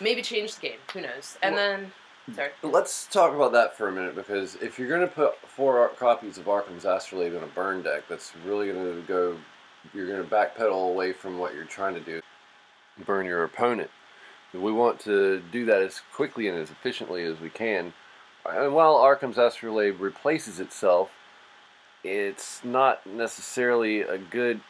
maybe 0.00 0.22
changed 0.22 0.58
the 0.58 0.68
game. 0.68 0.78
Who 0.92 1.00
knows? 1.02 1.36
And 1.42 1.54
Well- 1.54 1.64
then, 1.64 1.92
sorry. 2.34 2.50
Let's 2.62 3.06
talk 3.06 3.34
about 3.34 3.52
that 3.52 3.76
for 3.76 3.88
a 3.88 3.92
minute 3.92 4.14
because 4.14 4.56
if 4.56 4.78
you're 4.78 4.88
going 4.88 5.00
to 5.00 5.06
put 5.06 5.36
four 5.46 5.88
copies 5.90 6.38
of 6.38 6.48
Arcum's 6.48 6.84
Astrolabe 6.84 7.34
in 7.34 7.42
a 7.42 7.48
burn 7.48 7.82
deck, 7.82 8.04
that's 8.08 8.32
really 8.44 8.72
going 8.72 8.84
to 8.84 9.02
go. 9.06 9.36
You're 9.94 10.08
going 10.08 10.22
to 10.22 10.28
backpedal 10.28 10.90
away 10.90 11.12
from 11.12 11.38
what 11.38 11.54
you're 11.54 11.64
trying 11.64 11.94
to 11.94 12.00
do. 12.00 12.20
Burn 13.04 13.26
your 13.26 13.44
opponent. 13.44 13.90
We 14.52 14.72
want 14.72 14.98
to 15.00 15.42
do 15.52 15.66
that 15.66 15.82
as 15.82 16.00
quickly 16.14 16.48
and 16.48 16.58
as 16.58 16.70
efficiently 16.70 17.24
as 17.24 17.38
we 17.40 17.50
can. 17.50 17.92
And 18.48 18.74
while 18.74 18.96
Arcum's 18.96 19.38
Astrolabe 19.38 20.00
replaces 20.00 20.60
itself, 20.60 21.10
it's 22.02 22.64
not 22.64 23.06
necessarily 23.06 24.00
a 24.00 24.18
good. 24.18 24.60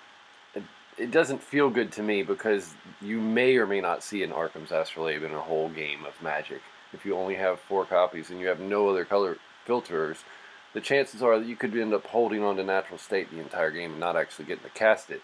It 0.98 1.10
doesn't 1.10 1.42
feel 1.42 1.68
good 1.68 1.92
to 1.92 2.02
me 2.02 2.22
because 2.22 2.74
you 3.02 3.20
may 3.20 3.56
or 3.56 3.66
may 3.66 3.82
not 3.82 4.02
see 4.02 4.22
an 4.22 4.32
Arcum's 4.32 4.72
Astrolabe 4.72 5.22
in 5.22 5.32
a 5.32 5.40
whole 5.40 5.68
game 5.68 6.06
of 6.06 6.20
Magic 6.22 6.62
if 6.96 7.04
you 7.04 7.14
only 7.14 7.34
have 7.34 7.60
four 7.60 7.84
copies 7.84 8.30
and 8.30 8.40
you 8.40 8.46
have 8.46 8.58
no 8.58 8.88
other 8.88 9.04
color 9.04 9.36
filters, 9.64 10.24
the 10.72 10.80
chances 10.80 11.22
are 11.22 11.38
that 11.38 11.46
you 11.46 11.54
could 11.54 11.76
end 11.76 11.94
up 11.94 12.06
holding 12.06 12.42
on 12.42 12.56
to 12.56 12.64
natural 12.64 12.98
state 12.98 13.30
the 13.30 13.38
entire 13.38 13.70
game 13.70 13.92
and 13.92 14.00
not 14.00 14.16
actually 14.16 14.46
getting 14.46 14.64
to 14.64 14.70
cast 14.70 15.10
it. 15.10 15.22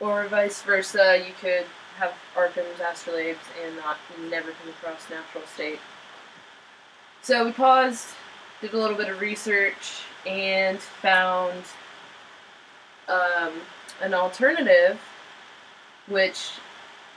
Or 0.00 0.26
vice 0.26 0.60
versa, 0.62 1.24
you 1.26 1.32
could 1.40 1.66
have 1.98 2.12
Arcum's 2.36 2.80
Astrolabes 2.80 3.36
and 3.64 3.76
not 3.76 3.96
never 4.28 4.50
come 4.50 4.68
across 4.70 5.08
Natural 5.08 5.44
State. 5.46 5.78
So 7.22 7.44
we 7.44 7.52
paused, 7.52 8.08
did 8.60 8.74
a 8.74 8.76
little 8.76 8.96
bit 8.96 9.08
of 9.08 9.20
research, 9.20 10.02
and 10.26 10.78
found 10.78 11.62
um, 13.08 13.52
an 14.02 14.14
alternative, 14.14 15.00
which 16.08 16.50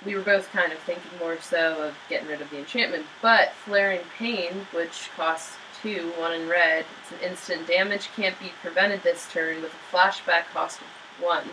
we 0.05 0.15
were 0.15 0.21
both 0.21 0.51
kind 0.51 0.71
of 0.71 0.79
thinking 0.79 1.17
more 1.19 1.39
so 1.41 1.87
of 1.87 1.95
getting 2.09 2.27
rid 2.27 2.41
of 2.41 2.49
the 2.49 2.59
enchantment. 2.59 3.05
But 3.21 3.53
Flaring 3.65 4.01
Pain, 4.17 4.67
which 4.71 5.09
costs 5.15 5.55
two, 5.81 6.11
one 6.17 6.33
in 6.33 6.47
red, 6.47 6.85
it's 7.01 7.11
an 7.11 7.29
instant 7.29 7.67
damage, 7.67 8.09
can't 8.15 8.39
be 8.39 8.51
prevented 8.61 9.03
this 9.03 9.27
turn 9.31 9.61
with 9.61 9.71
a 9.73 9.95
flashback 9.95 10.45
cost 10.53 10.81
of 10.81 10.87
one. 11.23 11.43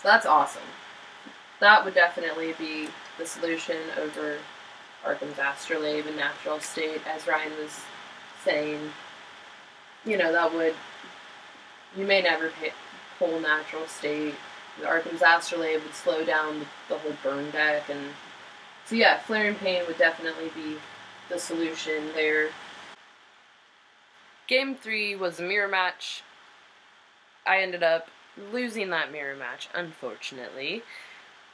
So 0.00 0.08
that's 0.08 0.26
awesome. 0.26 0.62
That 1.60 1.84
would 1.84 1.94
definitely 1.94 2.54
be 2.58 2.88
the 3.18 3.26
solution 3.26 3.76
over 3.98 4.38
Arcum's 5.04 5.38
Astrolabe 5.38 6.06
and 6.06 6.16
Natural 6.16 6.60
State, 6.60 7.00
as 7.06 7.26
Ryan 7.26 7.52
was 7.58 7.80
saying. 8.44 8.80
You 10.04 10.16
know, 10.16 10.32
that 10.32 10.52
would. 10.52 10.74
You 11.96 12.04
may 12.04 12.22
never 12.22 12.50
pay, 12.50 12.72
pull 13.18 13.38
Natural 13.40 13.86
State. 13.86 14.34
Arcum's 14.86 15.22
Astrolabe 15.22 15.82
would 15.82 15.94
slow 15.94 16.24
down 16.24 16.60
the, 16.60 16.66
the 16.88 16.98
whole 16.98 17.16
burn 17.22 17.50
deck, 17.50 17.88
and 17.88 18.00
so 18.84 18.94
yeah, 18.94 19.18
Flaring 19.20 19.54
Pain 19.54 19.82
would 19.86 19.98
definitely 19.98 20.50
be 20.54 20.76
the 21.28 21.38
solution 21.38 22.08
there. 22.14 22.48
Game 24.48 24.74
three 24.74 25.14
was 25.14 25.38
a 25.38 25.42
mirror 25.42 25.68
match. 25.68 26.22
I 27.46 27.62
ended 27.62 27.82
up 27.82 28.08
losing 28.52 28.90
that 28.90 29.12
mirror 29.12 29.36
match, 29.36 29.68
unfortunately. 29.74 30.82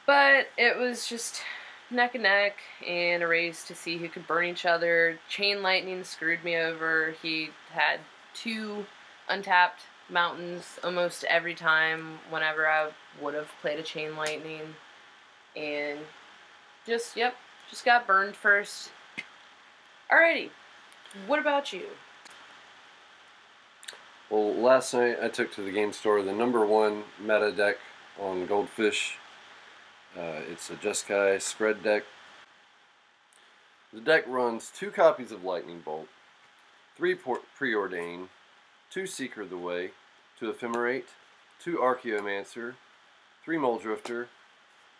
But 0.07 0.49
it 0.57 0.79
was 0.79 1.07
just 1.07 1.43
neck 1.91 2.15
and 2.15 2.25
neck 2.25 2.57
and 2.87 3.23
a 3.23 3.27
race 3.27 3.65
to 3.65 3.75
see 3.75 3.99
who 3.99 4.09
could 4.09 4.27
burn 4.27 4.47
each 4.47 4.67
other. 4.67 5.19
Chain 5.29 5.63
Lightning 5.63 6.05
screwed 6.05 6.45
me 6.45 6.57
over. 6.57 7.15
He 7.23 7.51
had 7.73 8.01
two 8.35 8.87
untapped 9.29 9.83
mountains 10.11 10.79
almost 10.83 11.25
every 11.25 11.55
time 11.55 12.19
whenever 12.31 12.67
I 12.67 12.91
would 13.21 13.35
have 13.35 13.49
played 13.61 13.79
a 13.79 13.83
Chain 13.83 14.17
Lightning. 14.17 14.75
And 15.57 16.01
just, 16.87 17.17
yep, 17.17 17.35
just 17.69 17.85
got 17.85 18.07
burned 18.07 18.37
first. 18.37 18.91
Alrighty, 20.11 20.51
what 21.27 21.39
about 21.39 21.73
you? 21.73 21.87
Well, 24.31 24.55
last 24.55 24.93
night 24.95 25.17
I 25.23 25.29
took 25.29 25.53
to 25.55 25.63
the 25.63 25.73
game 25.73 25.93
store 25.93 26.23
the 26.23 26.33
number 26.33 26.65
one 26.65 27.05
meta 27.21 27.51
deck 27.51 27.77
on 28.21 28.47
Goldfish. 28.47 29.17
Uh, 30.17 30.43
it's 30.51 30.71
a 30.71 30.75
Jeskai 30.75 31.37
Skred 31.37 31.83
deck. 31.83 32.05
The 33.93 34.01
deck 34.01 34.25
runs 34.27 34.71
two 34.75 34.91
copies 34.91 35.33
of 35.33 35.45
Lightning 35.45 35.81
Bolt, 35.83 36.09
three 36.97 37.15
Preordain, 37.15 38.29
two 38.91 39.07
Seeker 39.07 39.43
of 39.43 39.51
the 39.51 39.57
Way, 39.57 39.93
two 40.39 40.53
Ephemerate, 40.53 41.15
two 41.59 41.79
Archaeomancer, 41.79 42.75
three 43.49 43.57
Muldrifter, 43.57 44.27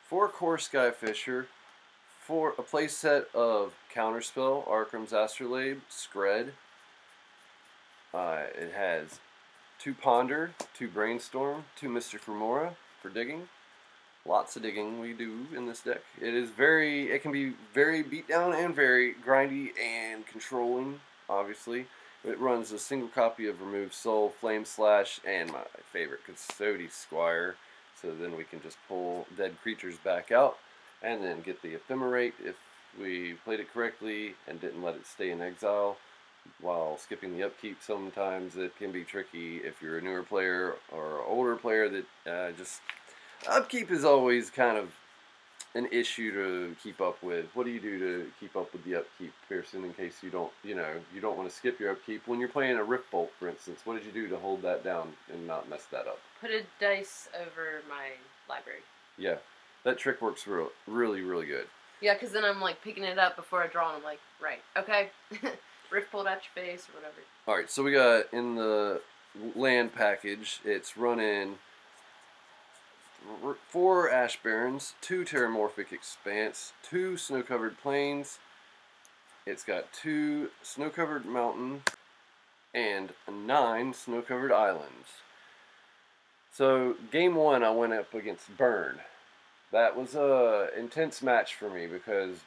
four 0.09 0.27
Kor 0.27 0.57
Skyfisher, 0.57 1.45
four 2.19 2.55
a 2.57 2.63
playset 2.63 3.27
of 3.35 3.75
Counterspell, 3.95 4.67
Arcum's 4.67 5.13
Astrolabe, 5.13 5.81
Skred, 5.91 6.53
uh, 8.15 8.45
it 8.59 8.73
has 8.75 9.21
two 9.79 9.93
Ponder, 9.93 10.53
two 10.73 10.89
Brainstorm, 10.89 11.67
two 11.77 11.91
Mystic 11.91 12.27
Remora 12.27 12.75
for 13.03 13.11
digging. 13.11 13.51
Lots 14.25 14.57
of 14.57 14.63
digging 14.63 14.99
we 14.99 15.13
do 15.13 15.47
in 15.55 15.67
this 15.67 15.83
deck. 15.83 16.01
It 16.19 16.33
is 16.33 16.49
very, 16.49 17.13
it 17.13 17.21
can 17.21 17.33
be 17.33 17.53
very 17.75 18.03
beat 18.03 18.29
down 18.29 18.55
and 18.55 18.75
very 18.75 19.13
grindy 19.13 19.79
and 19.79 20.27
controlling, 20.27 21.01
obviously. 21.29 21.85
It 22.25 22.41
runs 22.41 22.73
a 22.73 22.79
single 22.79 23.11
copy 23.11 23.47
of 23.47 23.61
Remove 23.61 23.93
Soul, 23.93 24.33
Flame 24.41 24.65
Slash, 24.65 25.21
and 25.23 25.53
my 25.53 25.65
favorite, 25.93 26.21
Custody 26.27 26.89
Squire. 26.89 27.57
So 28.01 28.15
then 28.15 28.37
we 28.37 28.45
can 28.45 28.63
just 28.63 28.79
pull 28.89 29.27
dead 29.37 29.57
creatures 29.63 29.97
back 29.99 30.31
out 30.31 30.59
and 31.03 31.23
then 31.23 31.41
get 31.41 31.63
the 31.63 31.75
Ephemerate 31.75 32.35
if 32.45 32.57
we 33.01 33.35
played 33.45 33.61
it 33.61 33.73
correctly 33.73 34.35
and 34.47 34.61
didn't 34.61 34.83
let 34.83 34.95
it 34.95 35.07
stay 35.07 35.31
in 35.31 35.41
exile. 35.41 35.97
While 36.61 36.97
skipping 36.99 37.37
the 37.37 37.45
upkeep 37.45 37.79
sometimes 37.81 38.57
it 38.57 38.77
can 38.79 38.91
be 38.91 39.05
tricky 39.05 39.59
if 39.59 39.83
you're 39.83 39.99
a 39.99 40.01
newer 40.01 40.23
player 40.23 40.77
or 40.91 41.23
older 41.27 41.57
player 41.57 41.89
that 41.89 42.31
uh, 42.31 42.53
just 42.53 42.81
upkeep 43.47 43.91
is 43.91 44.05
always 44.05 44.49
kind 44.49 44.79
of 44.79 44.93
an 45.75 45.87
issue 45.93 46.33
to 46.33 46.75
keep 46.83 47.01
up 47.01 47.23
with 47.23 47.47
what 47.55 47.65
do 47.65 47.71
you 47.71 47.81
do 47.81 47.99
to 47.99 48.31
keep 48.41 48.57
up 48.57 48.73
with 48.73 48.83
the 48.85 48.97
upkeep 48.97 49.33
pearson 49.49 49.85
in 49.85 49.93
case 49.93 50.17
you 50.23 50.31
don't 50.31 50.51
you 50.65 50.75
know 50.75 50.89
you 51.15 51.21
don't 51.21 51.37
want 51.37 51.49
to 51.49 51.55
skip 51.55 51.79
your 51.79 51.93
upkeep 51.93 52.23
when 52.27 52.41
you're 52.41 52.49
playing 52.49 52.77
a 52.79 52.83
rift 52.85 53.11
bolt 53.11 53.31
for 53.39 53.49
instance 53.49 53.81
what 53.85 53.95
did 53.95 54.05
you 54.05 54.13
do 54.13 54.29
to 54.29 54.37
hold 54.39 54.63
that 54.63 54.83
down 54.83 55.13
and 55.33 55.47
not 55.47 55.69
mess 55.69 55.85
that 55.91 56.07
up 56.07 56.19
Put 56.41 56.51
a 56.51 56.63
dice 56.81 57.29
over 57.35 57.83
my 57.89 58.09
library. 58.49 58.81
yeah 59.19 59.37
that 59.85 59.99
trick 59.99 60.21
works 60.23 60.47
real, 60.47 60.71
really 60.87 61.21
really 61.23 61.47
good 61.47 61.67
Yeah, 62.01 62.15
because 62.15 62.33
then 62.33 62.45
I'm 62.45 62.61
like 62.61 62.83
picking 62.83 63.05
it 63.05 63.19
up 63.19 63.37
before 63.37 63.63
I 63.63 63.67
draw, 63.67 63.89
and 63.89 63.99
I'm 63.99 64.05
like, 64.05 64.21
right, 64.41 64.61
okay, 64.77 65.11
rift 65.91 66.11
bolt 66.13 66.27
at 66.27 66.41
your 66.45 66.65
face 66.65 66.87
or 66.89 66.95
whatever. 66.97 67.17
All 67.47 67.57
right, 67.57 67.71
so 67.71 67.83
we 67.83 67.93
got 67.93 68.25
in 68.33 68.55
the 68.57 69.01
land 69.57 69.95
package. 69.95 70.61
It's 70.65 70.97
running 70.97 71.57
four 73.69 74.11
ash 74.11 74.43
barrens, 74.43 74.95
two 75.01 75.25
terramorphic 75.25 75.93
expanse, 75.93 76.73
two 76.83 77.17
snow-covered 77.17 77.79
plains. 77.79 78.39
It's 79.47 79.65
got 79.65 79.93
two 79.93 80.51
snow-covered 80.63 81.25
mountain 81.25 81.83
and 82.75 83.13
nine 83.31 83.95
snow-covered 83.95 84.53
islands. 84.53 85.09
So 86.53 86.97
game 87.11 87.35
one, 87.35 87.63
I 87.63 87.71
went 87.71 87.93
up 87.93 88.13
against 88.15 88.57
Burn. 88.57 88.99
That 89.71 89.97
was 89.97 90.15
a 90.15 90.69
intense 90.77 91.23
match 91.23 91.55
for 91.55 91.71
me 91.71 91.87
because 91.87 92.39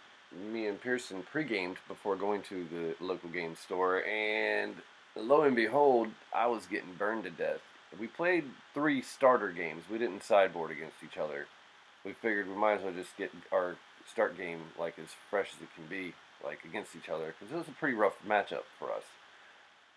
me 0.51 0.67
and 0.67 0.81
Pearson 0.81 1.23
pre-gamed 1.23 1.77
before 1.87 2.15
going 2.15 2.41
to 2.43 2.65
the 2.71 2.95
local 3.03 3.29
game 3.29 3.55
store, 3.55 4.03
and 4.05 4.75
lo 5.15 5.43
and 5.43 5.55
behold, 5.55 6.09
I 6.33 6.47
was 6.47 6.65
getting 6.65 6.93
burned 6.97 7.25
to 7.25 7.29
death. 7.29 7.61
We 7.99 8.07
played 8.07 8.45
three 8.73 9.01
starter 9.01 9.51
games. 9.51 9.83
We 9.89 9.97
didn't 9.97 10.23
sideboard 10.23 10.71
against 10.71 11.03
each 11.03 11.17
other. 11.17 11.47
We 12.05 12.13
figured 12.13 12.47
we 12.47 12.55
might 12.55 12.75
as 12.75 12.83
well 12.83 12.93
just 12.93 13.15
get 13.17 13.31
our 13.51 13.75
start 14.09 14.37
game 14.37 14.59
like 14.79 14.97
as 14.97 15.09
fresh 15.29 15.51
as 15.55 15.61
it 15.61 15.69
can 15.75 15.85
be, 15.87 16.13
like 16.43 16.59
against 16.65 16.95
each 16.95 17.09
other, 17.09 17.33
because 17.37 17.53
it 17.53 17.57
was 17.57 17.67
a 17.67 17.71
pretty 17.71 17.95
rough 17.95 18.15
matchup 18.27 18.63
for 18.79 18.91
us. 18.91 19.03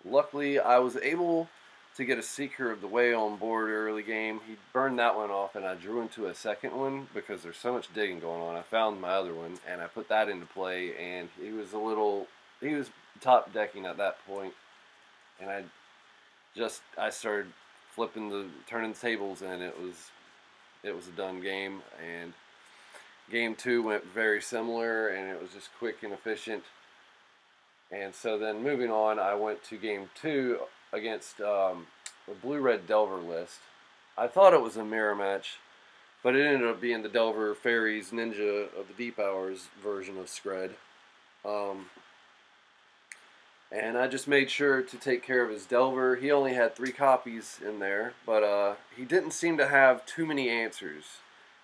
Luckily, 0.05 0.59
I 0.59 0.79
was 0.79 0.97
able 0.97 1.49
to 1.97 2.05
get 2.05 2.19
a 2.19 2.23
Seeker 2.23 2.73
of 2.73 2.81
the 2.81 2.89
Way 2.89 3.15
on 3.15 3.37
board 3.37 3.71
early 3.71 4.03
game. 4.03 4.41
He 4.47 4.57
burned 4.73 4.99
that 4.99 5.17
one 5.17 5.31
off, 5.31 5.55
and 5.55 5.65
I 5.65 5.75
drew 5.77 6.03
into 6.03 6.27
a 6.27 6.35
second 6.35 6.77
one 6.77 7.07
because 7.15 7.43
there's 7.43 7.57
so 7.57 7.73
much 7.73 7.93
digging 7.95 8.21
going 8.21 8.43
on. 8.43 8.57
I 8.57 8.63
found 8.63 9.01
my 9.01 9.11
other 9.11 9.33
one, 9.33 9.59
and 9.67 9.81
I 9.81 9.87
put 9.87 10.09
that 10.09 10.29
into 10.29 10.47
play, 10.47 10.95
and 10.97 11.29
he 11.41 11.53
was 11.53 11.73
a 11.73 11.79
little, 11.79 12.27
he 12.61 12.75
was 12.75 12.91
top 13.21 13.53
decking 13.53 13.87
at 13.87 13.97
that 13.99 14.19
point, 14.27 14.53
and 15.41 15.49
I 15.49 15.65
just, 16.57 16.83
I 16.99 17.11
started 17.11 17.53
flipping 17.95 18.29
the, 18.29 18.47
turning 18.67 18.93
the 18.93 18.99
tables, 18.99 19.43
and 19.43 19.63
it 19.63 19.81
was, 19.81 20.11
it 20.83 20.95
was 20.95 21.07
a 21.07 21.13
done 21.13 21.41
game, 21.41 21.83
and 22.05 22.33
game 23.31 23.55
two 23.55 23.83
went 23.83 24.05
very 24.05 24.43
similar, 24.43 25.09
and 25.09 25.31
it 25.31 25.41
was 25.41 25.53
just 25.53 25.71
quick 25.79 26.03
and 26.03 26.13
efficient. 26.13 26.65
And 27.91 28.15
so 28.15 28.39
then 28.39 28.63
moving 28.63 28.91
on, 28.91 29.19
I 29.19 29.35
went 29.35 29.63
to 29.65 29.77
game 29.77 30.11
two 30.21 30.59
against 30.93 31.41
um, 31.41 31.87
the 32.27 32.35
Blue 32.35 32.61
Red 32.61 32.87
Delver 32.87 33.19
list. 33.19 33.59
I 34.17 34.27
thought 34.27 34.55
it 34.55 34.63
was 34.63 34.77
a 34.77 34.85
mirror 34.85 35.15
match, 35.15 35.59
but 36.23 36.35
it 36.35 36.45
ended 36.45 36.69
up 36.69 36.81
being 36.81 37.03
the 37.03 37.09
Delver 37.09 37.55
Fairies 37.55 38.11
Ninja 38.11 38.67
of 38.79 38.89
the 38.89 38.95
Deep 38.97 39.19
Hours 39.19 39.69
version 39.83 40.19
of 40.19 40.27
Skred. 40.27 40.71
Um, 41.45 41.87
and 43.75 43.99
I 43.99 44.07
just 44.07 44.29
made 44.29 44.51
sure 44.51 44.83
to 44.83 44.97
take 44.97 45.23
care 45.23 45.43
of 45.43 45.51
his 45.51 45.67
Delver. 45.67 46.17
He 46.17 46.31
only 46.31 46.55
had 46.55 46.77
three 46.77 46.93
copies 46.93 47.59
in 47.67 47.81
there, 47.81 48.13
but 48.25 48.45
uh, 48.45 48.75
he 48.97 49.05
didn't 49.05 49.33
seem 49.33 49.57
to 49.59 49.67
have 49.67 50.07
too 50.07 50.25
many 50.25 50.49
answers. 50.49 51.05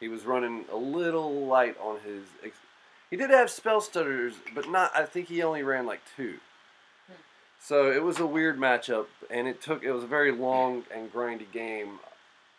He 0.00 0.08
was 0.08 0.24
running 0.24 0.64
a 0.72 0.76
little 0.76 1.46
light 1.46 1.76
on 1.80 2.00
his. 2.04 2.24
Ex- 2.42 2.56
he 3.10 3.16
did 3.16 3.30
have 3.30 3.50
spell 3.50 3.80
stutters, 3.80 4.34
but 4.54 4.68
not. 4.68 4.90
I 4.94 5.04
think 5.04 5.28
he 5.28 5.42
only 5.42 5.62
ran 5.62 5.86
like 5.86 6.00
two. 6.16 6.38
So 7.62 7.92
it 7.92 8.02
was 8.02 8.18
a 8.18 8.26
weird 8.26 8.58
matchup, 8.58 9.06
and 9.30 9.46
it 9.46 9.62
took. 9.62 9.84
It 9.84 9.92
was 9.92 10.02
a 10.02 10.08
very 10.08 10.32
long 10.32 10.84
and 10.92 11.12
grindy 11.12 11.50
game, 11.52 12.00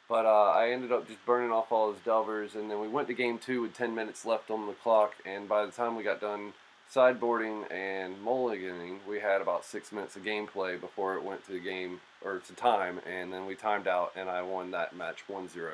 but 0.07 0.25
uh, 0.25 0.51
I 0.51 0.69
ended 0.69 0.91
up 0.91 1.07
just 1.07 1.25
burning 1.25 1.51
off 1.51 1.71
all 1.71 1.91
his 1.91 2.01
delvers, 2.01 2.55
and 2.55 2.71
then 2.71 2.79
we 2.79 2.87
went 2.87 3.07
to 3.09 3.13
game 3.13 3.37
two 3.37 3.63
with 3.63 3.75
ten 3.75 3.95
minutes 3.95 4.25
left 4.25 4.49
on 4.49 4.67
the 4.67 4.73
clock, 4.73 5.13
and 5.25 5.49
by 5.49 5.65
the 5.65 5.71
time 5.71 5.97
we 5.97 6.03
got 6.03 6.21
done 6.21 6.53
sideboarding 6.93 7.71
and 7.71 8.15
mulliganing, 8.23 8.99
we 9.07 9.19
had 9.19 9.41
about 9.41 9.63
six 9.65 9.91
minutes 9.91 10.15
of 10.15 10.23
gameplay 10.23 10.79
before 10.79 11.15
it 11.15 11.23
went 11.23 11.45
to 11.47 11.59
game 11.59 12.01
or 12.23 12.39
to 12.39 12.53
time, 12.53 12.99
and 13.09 13.31
then 13.31 13.45
we 13.45 13.55
timed 13.55 13.87
out, 13.87 14.11
and 14.15 14.29
I 14.29 14.41
won 14.41 14.71
that 14.71 14.95
match 14.95 15.23
1-0. 15.29 15.49
Oh, 15.55 15.69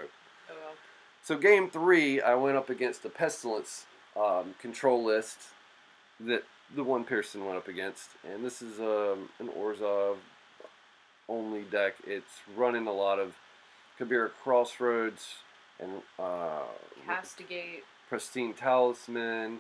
well. 0.50 0.74
So 1.24 1.38
game 1.38 1.70
three, 1.70 2.22
I 2.22 2.36
went 2.36 2.56
up 2.56 2.70
against 2.70 3.04
the 3.04 3.10
Pestilence 3.10 3.86
um, 4.16 4.56
control 4.62 5.04
list 5.04 5.38
that 6.20 6.44
the 6.76 6.84
one 6.84 7.04
Pearson 7.04 7.46
went 7.46 7.58
up 7.58 7.68
against, 7.68 8.10
and 8.30 8.46
this 8.46 8.62
is 8.62 8.80
um, 8.80 9.30
an 9.40 9.50
Orzhov 9.50 10.18
only 11.28 11.64
deck. 11.64 11.96
It's 12.06 12.42
running 12.56 12.88
a 12.88 12.94
lot 12.94 13.20
of 13.20 13.34
Kabira 14.00 14.30
Crossroads 14.44 15.26
and 15.80 16.02
uh, 16.20 16.64
Castigate. 17.06 17.84
Pristine 18.10 18.54
Talisman 18.54 19.60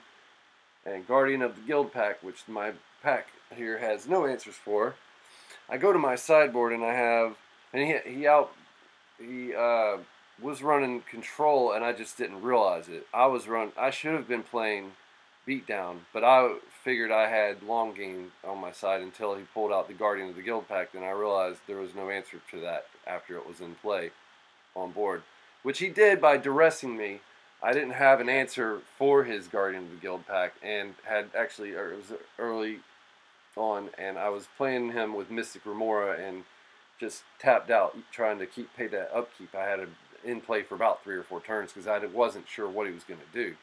and 0.87 1.07
Guardian 1.07 1.41
of 1.41 1.55
the 1.55 1.71
Guildpact, 1.71 2.23
which 2.23 2.47
my 2.47 2.71
pack 3.03 3.27
here 3.55 3.77
has 3.77 4.07
no 4.07 4.25
answers 4.25 4.55
for. 4.55 4.95
I 5.69 5.77
go 5.77 5.91
to 5.91 5.99
my 5.99 6.15
sideboard 6.15 6.71
and 6.73 6.83
I 6.83 6.93
have, 6.93 7.35
and 7.73 7.83
he 7.83 8.11
he 8.11 8.27
out, 8.27 8.53
he 9.19 9.53
uh, 9.53 9.97
was 10.41 10.61
running 10.61 11.01
control 11.01 11.73
and 11.73 11.83
I 11.83 11.93
just 11.93 12.17
didn't 12.17 12.41
realize 12.41 12.87
it. 12.87 13.07
I 13.13 13.25
was 13.25 13.47
run, 13.47 13.71
I 13.77 13.89
should 13.89 14.13
have 14.13 14.27
been 14.27 14.43
playing 14.43 14.91
beatdown, 15.47 15.99
but 16.13 16.23
I 16.23 16.55
figured 16.83 17.11
I 17.11 17.27
had 17.27 17.63
long 17.63 17.93
game 17.93 18.31
on 18.45 18.59
my 18.59 18.71
side 18.71 19.01
until 19.01 19.35
he 19.35 19.43
pulled 19.53 19.71
out 19.71 19.87
the 19.87 19.93
Guardian 19.93 20.29
of 20.29 20.35
the 20.35 20.41
Guildpact. 20.41 20.91
Then 20.93 21.03
I 21.03 21.11
realized 21.11 21.59
there 21.67 21.77
was 21.77 21.95
no 21.95 22.09
answer 22.09 22.39
to 22.51 22.61
that 22.61 22.85
after 23.05 23.35
it 23.35 23.47
was 23.47 23.59
in 23.59 23.75
play 23.75 24.11
on 24.75 24.91
board, 24.91 25.23
which 25.63 25.79
he 25.79 25.89
did 25.89 26.21
by 26.21 26.37
duressing 26.37 26.95
me. 26.95 27.19
I 27.61 27.73
didn't 27.73 27.91
have 27.91 28.19
an 28.19 28.29
answer 28.29 28.81
for 28.97 29.23
his 29.23 29.47
Guardian 29.47 29.85
of 29.85 30.01
the 30.01 30.07
Guildpact, 30.07 30.51
and 30.61 30.93
had 31.03 31.29
actually, 31.35 31.73
or 31.73 31.93
it 31.93 31.97
was 31.97 32.19
early 32.37 32.79
on, 33.55 33.89
and 33.97 34.17
I 34.17 34.29
was 34.29 34.47
playing 34.57 34.91
him 34.91 35.15
with 35.15 35.31
Mystic 35.31 35.65
Remora 35.65 36.17
and 36.17 36.43
just 36.99 37.23
tapped 37.39 37.69
out 37.69 37.97
trying 38.11 38.39
to 38.39 38.45
keep 38.45 38.75
pay 38.75 38.87
that 38.87 39.11
upkeep. 39.15 39.55
I 39.55 39.63
had 39.63 39.79
him 39.79 39.95
in 40.23 40.41
play 40.41 40.63
for 40.63 40.75
about 40.75 41.03
three 41.03 41.15
or 41.15 41.23
four 41.23 41.41
turns 41.41 41.71
because 41.71 41.87
I 41.87 42.03
wasn't 42.05 42.47
sure 42.47 42.69
what 42.69 42.87
he 42.87 42.93
was 42.93 43.03
going 43.03 43.19
to 43.19 43.37
do 43.37 43.55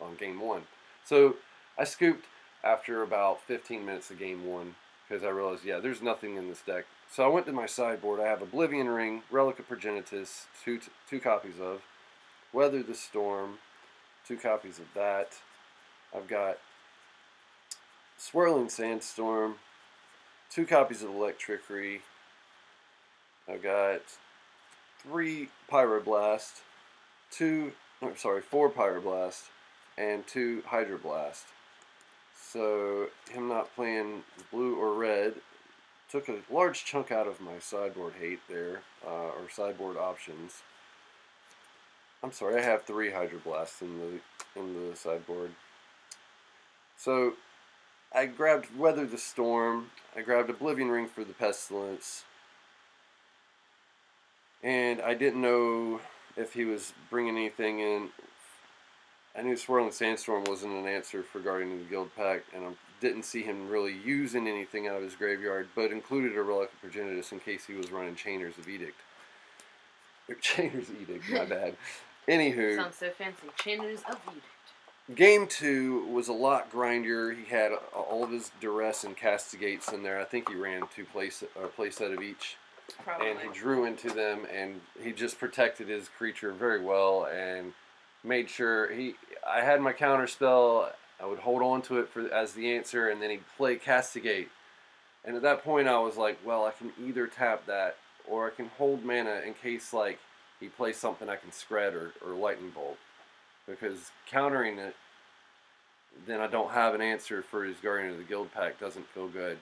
on 0.00 0.16
game 0.16 0.40
one. 0.40 0.62
So 1.04 1.36
I 1.78 1.84
scooped 1.84 2.26
after 2.62 3.02
about 3.02 3.42
15 3.42 3.84
minutes 3.84 4.10
of 4.10 4.18
game 4.18 4.46
one 4.46 4.74
because 5.06 5.24
I 5.24 5.28
realized, 5.28 5.64
yeah, 5.64 5.78
there's 5.78 6.02
nothing 6.02 6.36
in 6.36 6.48
this 6.48 6.62
deck. 6.62 6.86
So 7.10 7.24
I 7.24 7.28
went 7.28 7.46
to 7.46 7.52
my 7.52 7.66
sideboard. 7.66 8.20
I 8.20 8.26
have 8.26 8.42
Oblivion 8.42 8.88
Ring, 8.88 9.22
Relic 9.30 9.58
of 9.58 9.68
Progenitus, 9.68 10.46
two, 10.64 10.80
two 11.08 11.20
copies 11.20 11.60
of, 11.60 11.82
Weather 12.54 12.84
the 12.84 12.94
Storm, 12.94 13.58
two 14.26 14.36
copies 14.36 14.78
of 14.78 14.86
that. 14.94 15.32
I've 16.16 16.28
got 16.28 16.58
Swirling 18.16 18.68
Sandstorm, 18.68 19.56
two 20.50 20.64
copies 20.64 21.02
of 21.02 21.10
Electrickery. 21.10 22.02
I've 23.48 23.60
got 23.60 24.02
three 25.02 25.48
Pyroblast, 25.68 26.60
two, 27.32 27.72
I'm 28.00 28.16
sorry, 28.16 28.40
four 28.40 28.70
Pyroblast, 28.70 29.48
and 29.98 30.24
two 30.24 30.62
Hydroblast. 30.70 31.46
So 32.40 33.08
him 33.32 33.48
not 33.48 33.74
playing 33.74 34.22
blue 34.52 34.76
or 34.76 34.94
red 34.94 35.34
took 36.08 36.28
a 36.28 36.36
large 36.48 36.84
chunk 36.84 37.10
out 37.10 37.26
of 37.26 37.40
my 37.40 37.58
sideboard 37.58 38.12
hate 38.20 38.38
there, 38.48 38.82
uh, 39.04 39.30
or 39.30 39.50
sideboard 39.50 39.96
options. 39.96 40.62
I'm 42.24 42.32
sorry, 42.32 42.58
I 42.58 42.64
have 42.64 42.84
three 42.84 43.10
Hydroblasts 43.10 43.82
in 43.82 43.98
the 43.98 44.58
in 44.58 44.72
the 44.72 44.96
sideboard. 44.96 45.50
So 46.96 47.34
I 48.14 48.24
grabbed 48.24 48.74
Weather 48.74 49.04
the 49.04 49.18
Storm. 49.18 49.90
I 50.16 50.22
grabbed 50.22 50.48
Oblivion 50.48 50.88
Ring 50.88 51.06
for 51.06 51.22
the 51.22 51.34
Pestilence. 51.34 52.24
And 54.62 55.02
I 55.02 55.12
didn't 55.12 55.42
know 55.42 56.00
if 56.34 56.54
he 56.54 56.64
was 56.64 56.94
bringing 57.10 57.36
anything 57.36 57.80
in. 57.80 58.08
I 59.36 59.42
knew 59.42 59.54
Swirling 59.54 59.92
Sandstorm 59.92 60.44
wasn't 60.44 60.72
an 60.72 60.86
answer 60.86 61.22
for 61.22 61.40
Guardian 61.40 61.72
of 61.72 61.78
the 61.80 61.94
Guildpact, 61.94 62.42
and 62.54 62.64
I 62.64 62.70
didn't 63.02 63.24
see 63.24 63.42
him 63.42 63.68
really 63.68 63.98
using 64.02 64.48
anything 64.48 64.88
out 64.88 64.96
of 64.96 65.02
his 65.02 65.14
graveyard, 65.14 65.68
but 65.74 65.90
included 65.90 66.38
a 66.38 66.42
Relic 66.42 66.70
of 66.72 66.90
Progenitus 66.90 67.32
in 67.32 67.40
case 67.40 67.66
he 67.66 67.74
was 67.74 67.92
running 67.92 68.14
Chainer's 68.14 68.56
of 68.56 68.66
Edict. 68.66 68.98
Or 70.26 70.34
Chainer's 70.40 70.88
Edict, 71.02 71.28
my 71.28 71.44
bad. 71.44 71.76
Anywho. 72.28 72.76
Sounds 72.76 72.96
so 72.96 73.10
fancy. 73.10 73.48
Channels 73.56 74.02
of 74.08 74.18
Edict. 74.30 74.46
Game 75.14 75.46
two 75.46 76.06
was 76.06 76.28
a 76.28 76.32
lot 76.32 76.72
grindier. 76.72 77.36
He 77.36 77.44
had 77.44 77.72
all 77.94 78.24
of 78.24 78.30
his 78.30 78.50
duress 78.58 79.04
and 79.04 79.14
castigates 79.14 79.92
in 79.92 80.02
there. 80.02 80.18
I 80.18 80.24
think 80.24 80.48
he 80.48 80.54
ran 80.54 80.84
two 80.94 81.04
set, 81.30 81.50
uh, 81.62 81.66
play 81.66 81.90
set 81.90 82.10
of 82.10 82.22
each, 82.22 82.56
Probably. 83.04 83.30
and 83.30 83.38
he 83.40 83.48
drew 83.48 83.84
into 83.84 84.08
them, 84.08 84.46
and 84.50 84.80
he 85.02 85.12
just 85.12 85.38
protected 85.38 85.88
his 85.88 86.08
creature 86.08 86.52
very 86.52 86.82
well 86.82 87.26
and 87.26 87.74
made 88.22 88.48
sure 88.48 88.90
he. 88.90 89.16
I 89.46 89.60
had 89.60 89.82
my 89.82 89.92
counter 89.92 90.26
spell. 90.26 90.90
I 91.20 91.26
would 91.26 91.40
hold 91.40 91.62
on 91.62 91.82
to 91.82 91.98
it 91.98 92.08
for 92.08 92.26
as 92.32 92.54
the 92.54 92.74
answer, 92.74 93.10
and 93.10 93.20
then 93.20 93.28
he'd 93.28 93.44
play 93.58 93.76
castigate. 93.76 94.48
And 95.22 95.36
at 95.36 95.42
that 95.42 95.62
point, 95.62 95.86
I 95.86 95.98
was 95.98 96.16
like, 96.16 96.38
well, 96.44 96.64
I 96.64 96.70
can 96.70 96.92
either 97.06 97.26
tap 97.26 97.66
that, 97.66 97.96
or 98.26 98.46
I 98.46 98.50
can 98.50 98.68
hold 98.78 99.04
mana 99.04 99.42
in 99.46 99.52
case 99.52 99.92
like 99.92 100.18
he 100.64 100.70
plays 100.70 100.96
something 100.96 101.28
I 101.28 101.36
can 101.36 101.52
spread 101.52 101.92
or, 101.94 102.12
or 102.26 102.32
lightning 102.32 102.70
bolt 102.70 102.96
because 103.68 104.10
countering 104.26 104.78
it, 104.78 104.96
then 106.26 106.40
I 106.40 106.46
don't 106.46 106.70
have 106.70 106.94
an 106.94 107.02
answer 107.02 107.42
for 107.42 107.64
his 107.64 107.76
Guardian 107.78 108.12
of 108.12 108.18
the 108.18 108.24
Guildpact. 108.24 108.78
Doesn't 108.80 109.06
feel 109.08 109.28
good. 109.28 109.58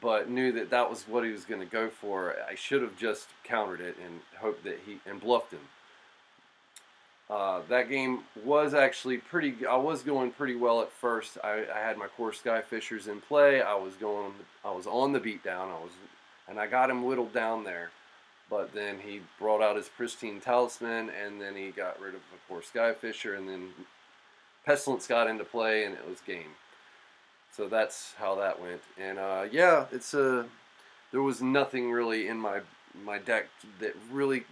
But 0.00 0.28
knew 0.28 0.52
that 0.52 0.70
that 0.70 0.88
was 0.88 1.04
what 1.08 1.24
he 1.24 1.30
was 1.30 1.44
going 1.44 1.60
to 1.60 1.66
go 1.66 1.88
for. 1.88 2.36
I 2.48 2.54
should 2.54 2.82
have 2.82 2.96
just 2.96 3.28
countered 3.42 3.80
it 3.80 3.96
and 4.04 4.20
hoped 4.38 4.64
that 4.64 4.80
he 4.84 5.00
and 5.08 5.20
bluffed 5.20 5.52
him. 5.52 5.60
Uh, 7.28 7.60
that 7.68 7.88
game 7.88 8.20
was 8.44 8.74
actually 8.74 9.18
pretty. 9.18 9.54
I 9.66 9.76
was 9.76 10.02
going 10.02 10.30
pretty 10.32 10.56
well 10.56 10.82
at 10.82 10.92
first. 10.92 11.38
I, 11.42 11.64
I 11.74 11.78
had 11.78 11.96
my 11.96 12.08
Kor 12.16 12.32
Skyfishers 12.32 13.08
in 13.08 13.20
play. 13.20 13.62
I 13.62 13.74
was 13.74 13.94
going. 13.94 14.32
I 14.64 14.72
was 14.72 14.86
on 14.86 15.12
the 15.12 15.20
beatdown. 15.20 15.70
I 15.70 15.80
was, 15.80 15.92
and 16.48 16.58
I 16.58 16.66
got 16.66 16.90
him 16.90 17.04
whittled 17.04 17.32
down 17.32 17.64
there. 17.64 17.90
But 18.50 18.74
then 18.74 18.98
he 19.06 19.22
brought 19.38 19.62
out 19.62 19.76
his 19.76 19.88
pristine 19.88 20.40
talisman, 20.40 21.08
and 21.10 21.40
then 21.40 21.54
he 21.54 21.70
got 21.70 22.00
rid 22.00 22.14
of 22.14 22.20
the 22.32 22.38
poor 22.48 22.60
Skyfisher, 22.60 23.38
and 23.38 23.48
then 23.48 23.68
Pestilence 24.66 25.06
got 25.06 25.28
into 25.28 25.44
play, 25.44 25.84
and 25.84 25.94
it 25.94 26.06
was 26.06 26.20
game. 26.20 26.56
So 27.56 27.68
that's 27.68 28.14
how 28.18 28.34
that 28.36 28.60
went. 28.60 28.82
And 28.98 29.18
uh, 29.18 29.46
yeah, 29.50 29.86
it's 29.92 30.14
a. 30.14 30.46
There 31.12 31.22
was 31.22 31.40
nothing 31.40 31.90
really 31.90 32.28
in 32.28 32.38
my 32.38 32.60
my 33.04 33.18
deck 33.18 33.46
that 33.80 33.94
really 34.10 34.44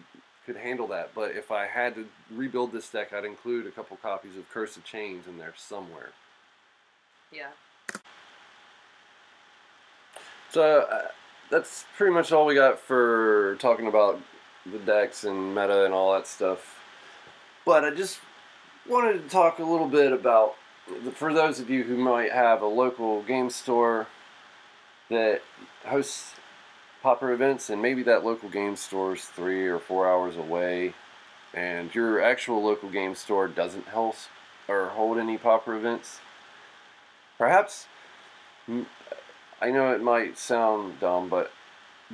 could 0.47 0.57
handle 0.57 0.87
that. 0.89 1.11
But 1.15 1.33
if 1.33 1.51
I 1.51 1.67
had 1.67 1.95
to 1.97 2.07
rebuild 2.33 2.73
this 2.73 2.89
deck, 2.89 3.13
I'd 3.13 3.25
include 3.25 3.67
a 3.67 3.71
couple 3.71 3.97
copies 3.99 4.37
of 4.37 4.49
Curse 4.51 4.77
of 4.77 4.85
Chains 4.85 5.27
in 5.27 5.39
there 5.39 5.55
somewhere. 5.57 6.11
Yeah. 7.33 7.51
So 10.51 10.87
uh, 10.91 11.09
that's 11.51 11.85
pretty 11.97 12.13
much 12.13 12.33
all 12.33 12.47
we 12.47 12.55
got 12.55 12.79
for 12.79 13.57
talking 13.59 13.87
about 13.87 14.21
the 14.71 14.79
decks 14.79 15.25
and 15.25 15.55
meta 15.55 15.85
and 15.85 15.95
all 15.95 16.13
that 16.13 16.27
stuff. 16.27 16.79
But 17.65 17.85
I 17.85 17.91
just 17.91 18.21
wanted 18.89 19.23
to 19.23 19.29
talk 19.29 19.59
a 19.59 19.65
little 19.65 19.89
bit 19.89 20.13
about 20.13 20.55
for 21.15 21.33
those 21.33 21.61
of 21.61 21.69
you 21.69 21.85
who 21.85 21.97
might 21.97 22.33
have 22.33 22.63
a 22.63 22.67
local 22.67 23.23
game 23.23 23.51
store 23.51 24.07
that 25.11 25.43
hosts 25.85 26.35
Pauper 27.03 27.33
events 27.33 27.71
and 27.71 27.81
maybe 27.81 28.03
that 28.03 28.25
local 28.25 28.49
game 28.49 28.77
store 28.77 29.15
is 29.15 29.25
three 29.25 29.67
or 29.67 29.79
four 29.79 30.09
hours 30.09 30.37
away 30.37 30.95
and 31.55 31.95
your 31.95 32.23
actual 32.23 32.63
local 32.63 32.89
game 32.89 33.15
store 33.15 33.49
doesn't 33.49 33.89
host 33.89 34.29
or 34.67 34.89
hold 34.89 35.19
any 35.19 35.37
Pauper 35.37 35.77
events 35.77 36.21
perhaps 37.37 37.87
I 39.61 39.71
know 39.71 39.93
it 39.93 40.03
might 40.03 40.39
sound 40.39 41.01
dumb, 41.01 41.29
but 41.29 41.51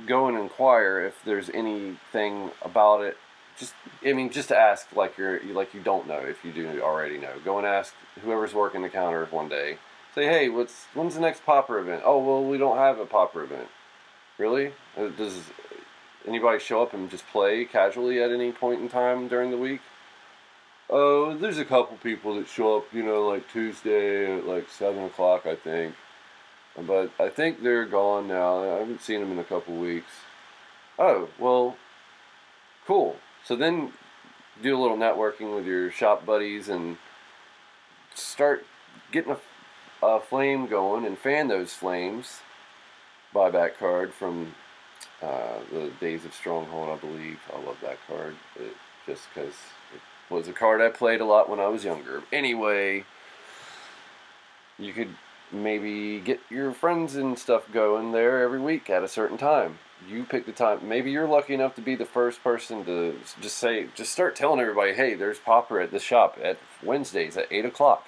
go 0.05 0.27
and 0.27 0.37
inquire 0.37 0.99
if 1.01 1.23
there's 1.23 1.49
anything 1.49 2.51
about 2.61 3.01
it. 3.01 3.17
Just, 3.57 3.73
I 4.05 4.13
mean, 4.13 4.31
just 4.31 4.51
ask 4.51 4.93
like 4.95 5.17
you're 5.17 5.41
like 5.53 5.73
you 5.73 5.79
don't 5.79 6.07
know 6.07 6.19
if 6.19 6.43
you 6.43 6.51
do 6.51 6.81
already 6.81 7.17
know. 7.17 7.33
Go 7.43 7.57
and 7.57 7.65
ask 7.65 7.93
whoever's 8.21 8.53
working 8.53 8.81
the 8.81 8.89
counter 8.89 9.25
one 9.31 9.47
day. 9.47 9.77
Say, 10.13 10.25
hey, 10.25 10.49
what's 10.49 10.85
when's 10.93 11.15
the 11.15 11.21
next 11.21 11.45
Pauper 11.45 11.79
event? 11.79 12.01
Oh, 12.05 12.19
well, 12.19 12.43
we 12.43 12.57
don't 12.57 12.77
have 12.77 12.99
a 12.99 13.05
Pauper 13.05 13.43
event. 13.43 13.67
Really? 14.37 14.73
Uh, 14.97 15.07
does 15.09 15.39
anybody 16.27 16.59
show 16.59 16.81
up 16.81 16.93
and 16.93 17.09
just 17.09 17.25
play 17.27 17.65
casually 17.65 18.21
at 18.21 18.31
any 18.31 18.51
point 18.51 18.81
in 18.81 18.89
time 18.89 19.27
during 19.27 19.51
the 19.51 19.57
week? 19.57 19.81
Oh, 20.89 21.35
there's 21.35 21.57
a 21.57 21.65
couple 21.65 21.97
people 21.97 22.35
that 22.35 22.47
show 22.47 22.77
up, 22.77 22.93
you 22.93 23.03
know, 23.03 23.27
like 23.27 23.49
Tuesday 23.51 24.37
at 24.37 24.45
like 24.45 24.69
seven 24.69 25.03
o'clock, 25.03 25.45
I 25.45 25.55
think. 25.55 25.95
But 26.77 27.11
I 27.19 27.29
think 27.29 27.63
they're 27.63 27.85
gone 27.85 28.27
now. 28.27 28.63
I 28.63 28.79
haven't 28.79 29.01
seen 29.01 29.21
them 29.21 29.31
in 29.31 29.39
a 29.39 29.43
couple 29.43 29.75
weeks. 29.75 30.11
Oh, 30.99 31.29
well, 31.39 31.77
cool. 32.85 33.17
So 33.43 33.55
then 33.55 33.93
do 34.61 34.77
a 34.77 34.81
little 34.81 34.97
networking 34.97 35.55
with 35.55 35.65
your 35.65 35.91
shop 35.91 36.25
buddies 36.25 36.69
and 36.69 36.97
start 38.13 38.65
getting 39.11 39.31
a, 39.31 40.05
a 40.05 40.19
flame 40.19 40.67
going 40.67 41.05
and 41.05 41.17
fan 41.17 41.47
those 41.47 41.73
flames. 41.73 42.39
Buyback 43.33 43.77
card 43.77 44.13
from 44.13 44.55
uh, 45.21 45.59
the 45.71 45.91
Days 45.99 46.25
of 46.25 46.33
Stronghold, 46.33 46.89
I 46.89 46.97
believe. 46.97 47.39
I 47.53 47.59
love 47.65 47.77
that 47.81 47.97
card 48.07 48.35
it, 48.55 48.75
just 49.05 49.23
because 49.33 49.53
it 49.93 50.33
was 50.33 50.47
a 50.47 50.53
card 50.53 50.81
I 50.81 50.89
played 50.89 51.21
a 51.21 51.25
lot 51.25 51.49
when 51.49 51.59
I 51.59 51.67
was 51.67 51.83
younger. 51.83 52.23
Anyway, 52.31 53.05
you 54.77 54.93
could 54.93 55.15
maybe 55.51 56.19
get 56.19 56.39
your 56.49 56.71
friends 56.71 57.15
and 57.15 57.37
stuff 57.37 57.71
going 57.71 58.11
there 58.11 58.43
every 58.43 58.59
week 58.59 58.89
at 58.89 59.03
a 59.03 59.07
certain 59.07 59.37
time. 59.37 59.79
You 60.07 60.23
pick 60.23 60.45
the 60.45 60.51
time. 60.51 60.87
Maybe 60.87 61.11
you're 61.11 61.27
lucky 61.27 61.53
enough 61.53 61.75
to 61.75 61.81
be 61.81 61.95
the 61.95 62.05
first 62.05 62.43
person 62.43 62.85
to 62.85 63.19
just 63.41 63.57
say, 63.57 63.87
just 63.95 64.11
start 64.11 64.35
telling 64.35 64.59
everybody, 64.59 64.93
hey, 64.93 65.15
there's 65.15 65.39
Pauper 65.39 65.79
at 65.79 65.91
the 65.91 65.99
shop 65.99 66.37
at 66.43 66.59
Wednesdays 66.83 67.37
at 67.37 67.47
8 67.49 67.65
o'clock. 67.65 68.05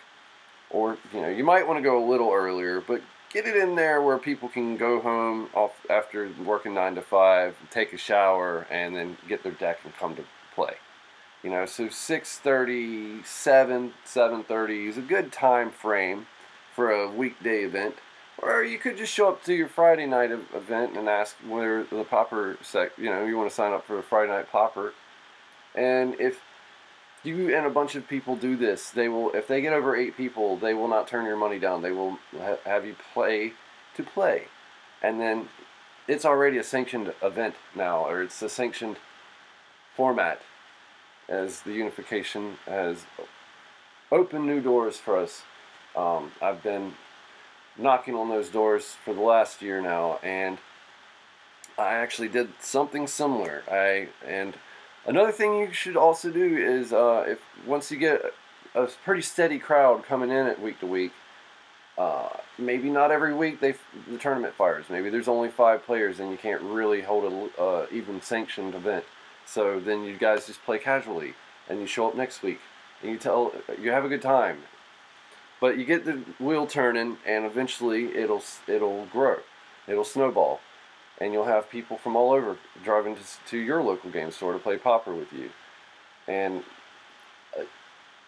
Or, 0.70 0.98
you 1.14 1.22
know, 1.22 1.30
you 1.30 1.44
might 1.44 1.68
want 1.68 1.78
to 1.80 1.84
go 1.84 2.04
a 2.04 2.06
little 2.06 2.32
earlier, 2.32 2.82
but 2.82 3.02
get 3.32 3.46
it 3.46 3.56
in 3.56 3.76
there 3.76 4.02
where 4.02 4.18
people 4.18 4.50
can 4.50 4.78
go 4.78 5.00
home 5.00 5.50
off 5.54 5.86
after 5.90 6.30
working 6.44 6.74
9 6.74 6.96
to 6.96 7.02
5, 7.02 7.56
take 7.72 7.94
a 7.94 7.98
shower, 7.98 8.68
and 8.70 8.96
then 8.96 9.18
get 9.28 9.44
their 9.44 9.54
deck 9.54 9.80
and 9.84 9.96
come 9.96 10.16
to 10.16 10.26
play. 10.54 10.76
You 11.42 11.52
know, 11.52 11.66
so 11.66 11.86
6.30, 11.86 13.26
7, 13.26 13.94
7.30 14.06 14.90
is 14.90 14.98
a 14.98 15.02
good 15.02 15.32
time 15.32 15.72
frame 15.72 16.28
for 16.78 16.92
a 16.92 17.10
weekday 17.10 17.64
event, 17.64 17.96
or 18.38 18.64
you 18.64 18.78
could 18.78 18.96
just 18.98 19.12
show 19.12 19.30
up 19.30 19.44
to 19.44 19.52
your 19.52 19.68
Friday 19.68 20.06
night 20.06 20.30
event 20.30 20.96
and 20.96 21.10
ask 21.10 21.36
where 21.38 21.84
the 21.84 22.04
Pauper 22.04 22.56
sec. 22.62 22.92
You 23.00 23.10
know, 23.10 23.26
you 23.26 23.36
want 23.36 23.50
to 23.50 23.56
sign 23.56 23.74
up 23.74 23.88
for 23.88 23.98
a 23.98 24.04
Friday 24.04 24.32
night 24.32 24.52
Pauper, 24.52 24.94
and 25.74 26.14
if 26.20 26.40
you 27.24 27.54
and 27.58 27.66
a 27.66 27.72
bunch 27.72 27.96
of 27.96 28.08
people 28.08 28.36
do 28.36 28.56
this, 28.56 28.92
they 28.92 29.10
will. 29.10 29.32
If 29.32 29.48
they 29.48 29.60
get 29.60 29.74
over 29.74 29.96
eight 29.96 30.16
people, 30.16 30.56
they 30.56 30.76
will 30.76 30.88
not 30.88 31.08
turn 31.08 31.26
your 31.26 31.36
money 31.36 31.58
down. 31.58 31.82
They 31.82 31.92
will 31.92 32.20
ha- 32.38 32.60
have 32.64 32.86
you 32.86 32.96
play 33.12 33.54
to 33.96 34.04
play, 34.04 34.44
and 35.02 35.20
then 35.20 35.50
it's 36.08 36.26
already 36.26 36.60
a 36.60 36.64
sanctioned 36.64 37.12
event 37.24 37.56
now, 37.76 38.06
or 38.06 38.22
it's 38.22 38.40
a 38.44 38.50
sanctioned 38.50 38.98
format, 39.96 40.44
as 41.28 41.62
the 41.62 41.74
unification 41.74 42.58
has 42.68 43.08
opened 44.12 44.46
new 44.46 44.62
doors 44.62 44.98
for 44.98 45.18
us 45.18 45.42
um, 45.98 46.32
I've 46.42 46.62
been 46.62 46.94
knocking 47.78 48.16
on 48.16 48.30
those 48.30 48.50
doors 48.50 48.96
for 49.04 49.14
the 49.14 49.22
last 49.22 49.62
year 49.62 49.82
now, 49.82 50.20
and 50.22 50.60
I 51.78 51.94
actually 51.96 52.28
did 52.28 52.50
something 52.60 53.08
similar. 53.08 53.64
I 53.70 54.10
and 54.26 54.56
another 55.06 55.32
thing 55.32 55.56
you 55.56 55.74
should 55.74 55.98
also 55.98 56.32
do 56.32 56.58
is 56.58 56.94
uh, 56.94 57.26
if 57.28 57.40
once 57.66 57.92
you 57.92 57.98
get 57.98 58.22
a 58.76 58.88
pretty 59.04 59.24
steady 59.24 59.58
crowd 59.58 60.04
coming 60.04 60.30
in 60.30 60.46
at 60.48 60.62
week 60.62 60.80
to 60.80 60.88
week. 60.88 61.12
Uh, 61.98 62.30
maybe 62.60 62.92
not 62.92 63.10
every 63.10 63.34
week 63.34 63.60
they 63.60 63.74
the 64.08 64.20
tournament 64.20 64.54
fires. 64.54 64.86
Maybe 64.88 65.10
there's 65.10 65.28
only 65.28 65.50
five 65.50 65.84
players 65.84 66.20
and 66.20 66.30
you 66.30 66.38
can't 66.38 66.62
really 66.62 67.02
hold 67.02 67.52
a 67.58 67.60
uh, 67.60 67.88
even 67.92 68.22
sanctioned 68.22 68.76
event. 68.76 69.04
So 69.48 69.80
then 69.80 70.04
you 70.04 70.16
guys 70.16 70.46
just 70.46 70.64
play 70.64 70.78
casually 70.78 71.34
and 71.68 71.80
you 71.80 71.88
show 71.88 72.08
up 72.08 72.16
next 72.16 72.44
week 72.44 72.60
and 73.02 73.12
you 73.12 73.18
tell 73.18 73.52
you 73.82 73.90
have 73.90 74.06
a 74.06 74.10
good 74.10 74.22
time 74.22 74.60
but 75.60 75.78
you 75.78 75.86
get 75.86 76.06
the 76.06 76.24
wheel 76.40 76.68
turning, 76.68 77.18
and 77.26 77.46
eventually 77.46 78.16
it'll 78.16 78.44
it'll 78.68 79.06
grow, 79.06 79.40
it'll 79.88 80.04
snowball, 80.04 80.60
and 81.20 81.34
you'll 81.34 81.46
have 81.46 81.70
people 81.70 81.98
from 81.98 82.16
all 82.16 82.32
over 82.32 82.58
driving 82.84 83.16
to, 83.16 83.22
to 83.48 83.58
your 83.58 83.82
local 83.82 84.10
game 84.10 84.32
store 84.32 84.54
to 84.54 84.60
play 84.60 84.78
Pauper 84.78 85.14
with 85.14 85.34
you. 85.34 85.50
And 86.28 86.64
uh, 87.58 87.64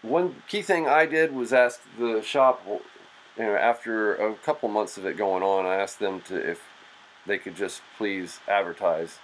one 0.01 0.41
key 0.47 0.61
thing 0.61 0.87
I 0.87 1.05
did 1.05 1.33
was 1.33 1.53
ask 1.53 1.81
the 1.97 2.21
shop, 2.21 2.65
you 2.67 3.43
know, 3.43 3.55
after 3.55 4.15
a 4.15 4.35
couple 4.35 4.69
months 4.69 4.97
of 4.97 5.05
it 5.05 5.17
going 5.17 5.43
on, 5.43 5.65
I 5.65 5.75
asked 5.75 5.99
them 5.99 6.21
to 6.21 6.35
if 6.35 6.61
they 7.25 7.37
could 7.37 7.55
just 7.55 7.81
please 7.97 8.39
advertise 8.47 9.19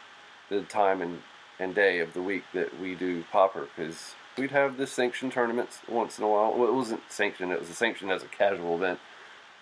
the 0.50 0.62
time 0.62 1.02
and, 1.02 1.22
and 1.60 1.74
day 1.74 2.00
of 2.00 2.14
the 2.14 2.22
week 2.22 2.44
that 2.54 2.80
we 2.80 2.94
do 2.94 3.24
Pauper 3.32 3.68
because 3.76 4.14
we'd 4.38 4.52
have 4.52 4.78
the 4.78 4.88
sanctioned 4.88 5.32
tournaments 5.32 5.80
once 5.88 6.18
in 6.18 6.24
a 6.24 6.28
while. 6.28 6.54
Well, 6.54 6.68
it 6.68 6.74
wasn't 6.74 7.02
sanctioned; 7.10 7.52
it 7.52 7.60
was 7.60 7.70
a 7.70 7.74
sanctioned 7.74 8.12
as 8.12 8.24
a 8.24 8.28
casual 8.28 8.76
event. 8.76 9.00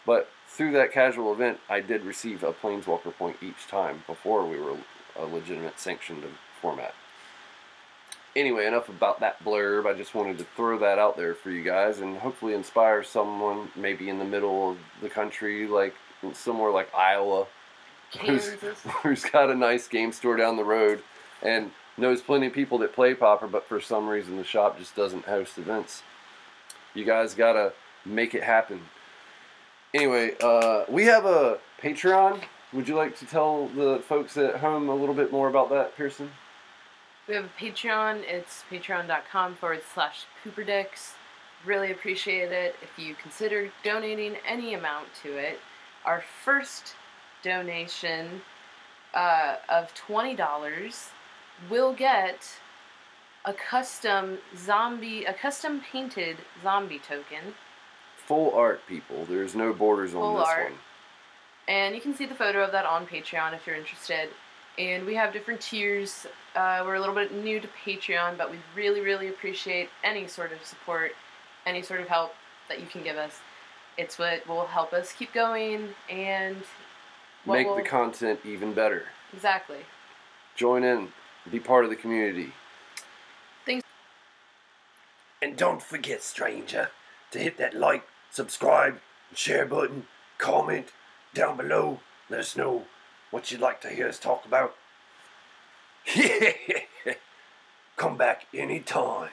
But 0.06 0.30
through 0.48 0.74
that 0.74 0.92
casual 0.92 1.34
event, 1.34 1.60
I 1.70 1.80
did 1.80 2.04
receive 2.04 2.44
a 2.44 2.54
Planeswalker 2.54 3.16
point 3.16 3.38
each 3.42 3.68
time 3.68 4.04
before 4.06 4.46
we 4.46 4.60
were 4.60 4.76
a 5.16 5.26
legitimate 5.26 5.80
sanctioned 5.80 6.24
format. 6.62 6.94
Anyway, 8.36 8.66
enough 8.66 8.90
about 8.90 9.20
that 9.20 9.44
blurb. 9.44 9.86
I 9.86 9.94
just 9.96 10.16
wanted 10.16 10.40
to 10.40 10.46
throw 10.56 10.80
that 10.80 10.98
out 10.98 11.18
there 11.18 11.36
for 11.36 11.52
you 11.52 11.64
guys 11.64 12.00
and 12.00 12.18
hopefully 12.18 12.54
inspire 12.54 13.04
someone 13.04 13.70
maybe 13.76 14.10
in 14.10 14.18
the 14.18 14.26
middle 14.26 14.72
of 14.72 14.78
the 15.02 15.10
country, 15.10 15.68
like 15.68 15.94
somewhere 16.34 16.72
like 16.72 16.94
Iowa, 16.96 17.46
who's, 18.22 18.50
who's 19.04 19.24
got 19.24 19.52
a 19.52 19.56
nice 19.56 19.88
game 19.88 20.12
store 20.12 20.36
down 20.36 20.58
the 20.58 20.64
road 20.64 21.04
and 21.44 21.72
knows 21.98 22.22
plenty 22.22 22.48
of 22.48 22.54
people 22.54 22.78
that 22.80 22.94
play 22.94 23.14
Pauper, 23.14 23.48
but 23.48 23.68
for 23.68 23.80
some 23.80 24.08
reason 24.08 24.38
the 24.38 24.44
shop 24.44 24.78
just 24.78 24.96
doesn't 24.96 25.26
host 25.26 25.58
events. 25.58 26.04
You 26.94 27.06
guys 27.06 27.34
gotta 27.34 27.74
make 28.06 28.36
it 28.36 28.44
happen. 28.44 28.82
Anyway, 29.94 30.36
uh, 30.42 30.86
we 30.90 31.06
have 31.06 31.26
a 31.26 31.60
Patreon. 31.82 32.42
Would 32.74 32.88
you 32.88 32.96
like 32.96 33.18
to 33.20 33.26
tell 33.26 33.68
the 33.70 34.02
folks 34.08 34.38
at 34.38 34.58
home 34.58 34.90
a 34.90 34.96
little 34.96 35.14
bit 35.14 35.32
more 35.32 35.48
about 35.48 35.70
that, 35.70 35.96
Pearson? 35.96 36.32
We 37.28 37.36
have 37.36 37.46
a 37.46 37.64
Patreon. 37.64 38.24
It's 38.28 38.64
patreon.com 38.70 39.56
forward 39.56 39.84
slash 39.94 40.26
pooperdicks. 40.44 41.14
Really 41.66 41.92
appreciate 41.92 42.52
it 42.52 42.76
if 42.82 42.98
you 42.98 43.16
consider 43.16 43.72
donating 43.84 44.36
any 44.48 44.74
amount 44.74 45.08
to 45.22 45.38
it. 45.38 45.60
Our 46.06 46.24
first 46.44 46.96
donation 47.44 48.42
uh, 49.14 49.58
of 49.70 49.94
$20 49.94 50.36
will 51.70 51.94
get 51.94 52.60
a 53.46 53.54
custom 53.54 54.38
zombie, 54.58 55.26
a 55.26 55.34
custom 55.34 55.82
painted 55.92 56.38
zombie 56.62 57.00
token. 57.00 57.54
Full 58.26 58.54
art, 58.54 58.82
people. 58.88 59.26
There's 59.26 59.56
no 59.56 59.74
borders 59.74 60.12
Full 60.12 60.24
on 60.24 60.40
this 60.40 60.48
art. 60.48 60.72
one. 60.72 60.80
And 61.68 61.96
you 61.96 62.02
can 62.02 62.14
see 62.14 62.26
the 62.26 62.36
photo 62.36 62.64
of 62.64 62.72
that 62.72 62.86
on 62.86 63.06
Patreon 63.06 63.54
if 63.54 63.68
you're 63.68 63.76
interested. 63.76 64.30
And 64.78 65.06
we 65.06 65.16
have 65.16 65.34
different 65.34 65.62
tiers. 65.62 66.26
Uh, 66.56 66.82
we're 66.86 66.96
a 66.96 67.00
little 67.00 67.16
bit 67.16 67.34
new 67.34 67.60
to 67.60 67.68
Patreon, 67.86 68.38
but 68.38 68.50
we 68.50 68.58
really, 68.76 69.02
really 69.02 69.28
appreciate 69.28 69.90
any 70.04 70.28
sort 70.28 70.52
of 70.52 70.64
support, 70.66 71.12
any 71.66 71.82
sort 71.82 72.02
of 72.02 72.08
help 72.08 72.34
that 72.70 72.80
you 72.80 72.88
can 72.88 73.04
give 73.04 73.18
us. 73.18 73.40
It's 73.98 74.18
what 74.18 74.48
will 74.48 74.66
help 74.66 74.94
us 74.94 75.14
keep 75.14 75.34
going 75.34 75.90
and 76.10 76.58
make 77.46 77.68
will... 77.68 77.76
the 77.76 77.84
content 77.84 78.40
even 78.46 78.74
better. 78.74 79.04
Exactly. 79.34 79.80
Join 80.56 80.84
in 80.84 81.10
be 81.50 81.60
part 81.60 81.84
of 81.84 81.90
the 81.90 81.96
community. 81.96 82.54
Thanks. 83.66 83.86
And 85.42 85.58
don't 85.58 85.82
forget, 85.82 86.24
stranger, 86.24 86.90
to 87.32 87.40
hit 87.40 87.58
that 87.58 87.74
like, 87.74 88.06
subscribe, 88.32 89.00
share 89.34 89.66
button, 89.66 90.08
comment 90.38 90.88
down 91.34 91.58
below. 91.58 92.00
Let 92.30 92.40
us 92.40 92.56
know 92.56 92.84
what 93.32 93.52
you'd 93.52 93.62
like 93.62 93.82
to 93.82 93.90
hear 93.90 94.08
us 94.08 94.20
talk 94.20 94.46
about. 94.46 94.76
Come 97.98 98.18
back 98.18 98.48
anytime. 98.54 99.30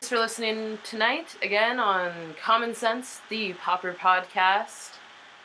Thanks 0.00 0.08
for 0.10 0.18
listening 0.18 0.78
tonight 0.84 1.36
again 1.42 1.80
on 1.80 2.12
Common 2.40 2.74
Cents, 2.74 3.20
the 3.28 3.54
Pauper 3.54 3.92
Podcast. 3.92 4.92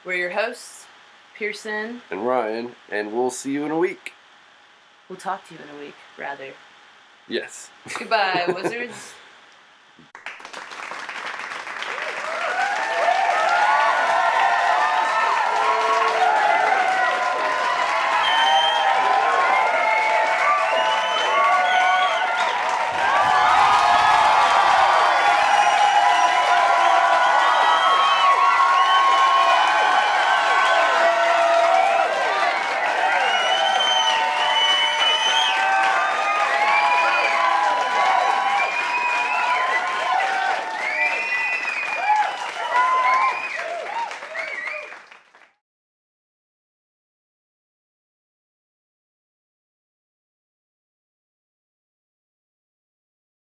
We're 0.06 0.14
your 0.14 0.30
hosts, 0.30 0.86
Pearson 1.38 2.02
and 2.12 2.28
Ryan, 2.28 2.76
and 2.92 3.14
we'll 3.14 3.32
see 3.32 3.52
you 3.52 3.66
in 3.66 3.72
a 3.72 3.78
week. 3.78 4.14
We'll 5.10 5.20
talk 5.20 5.48
to 5.48 5.54
you 5.54 5.60
in 5.62 5.76
a 5.76 5.80
week, 5.80 5.96
rather. 6.18 6.54
Yes. 7.28 7.70
Goodbye, 7.98 8.46
wizards. 8.56 9.14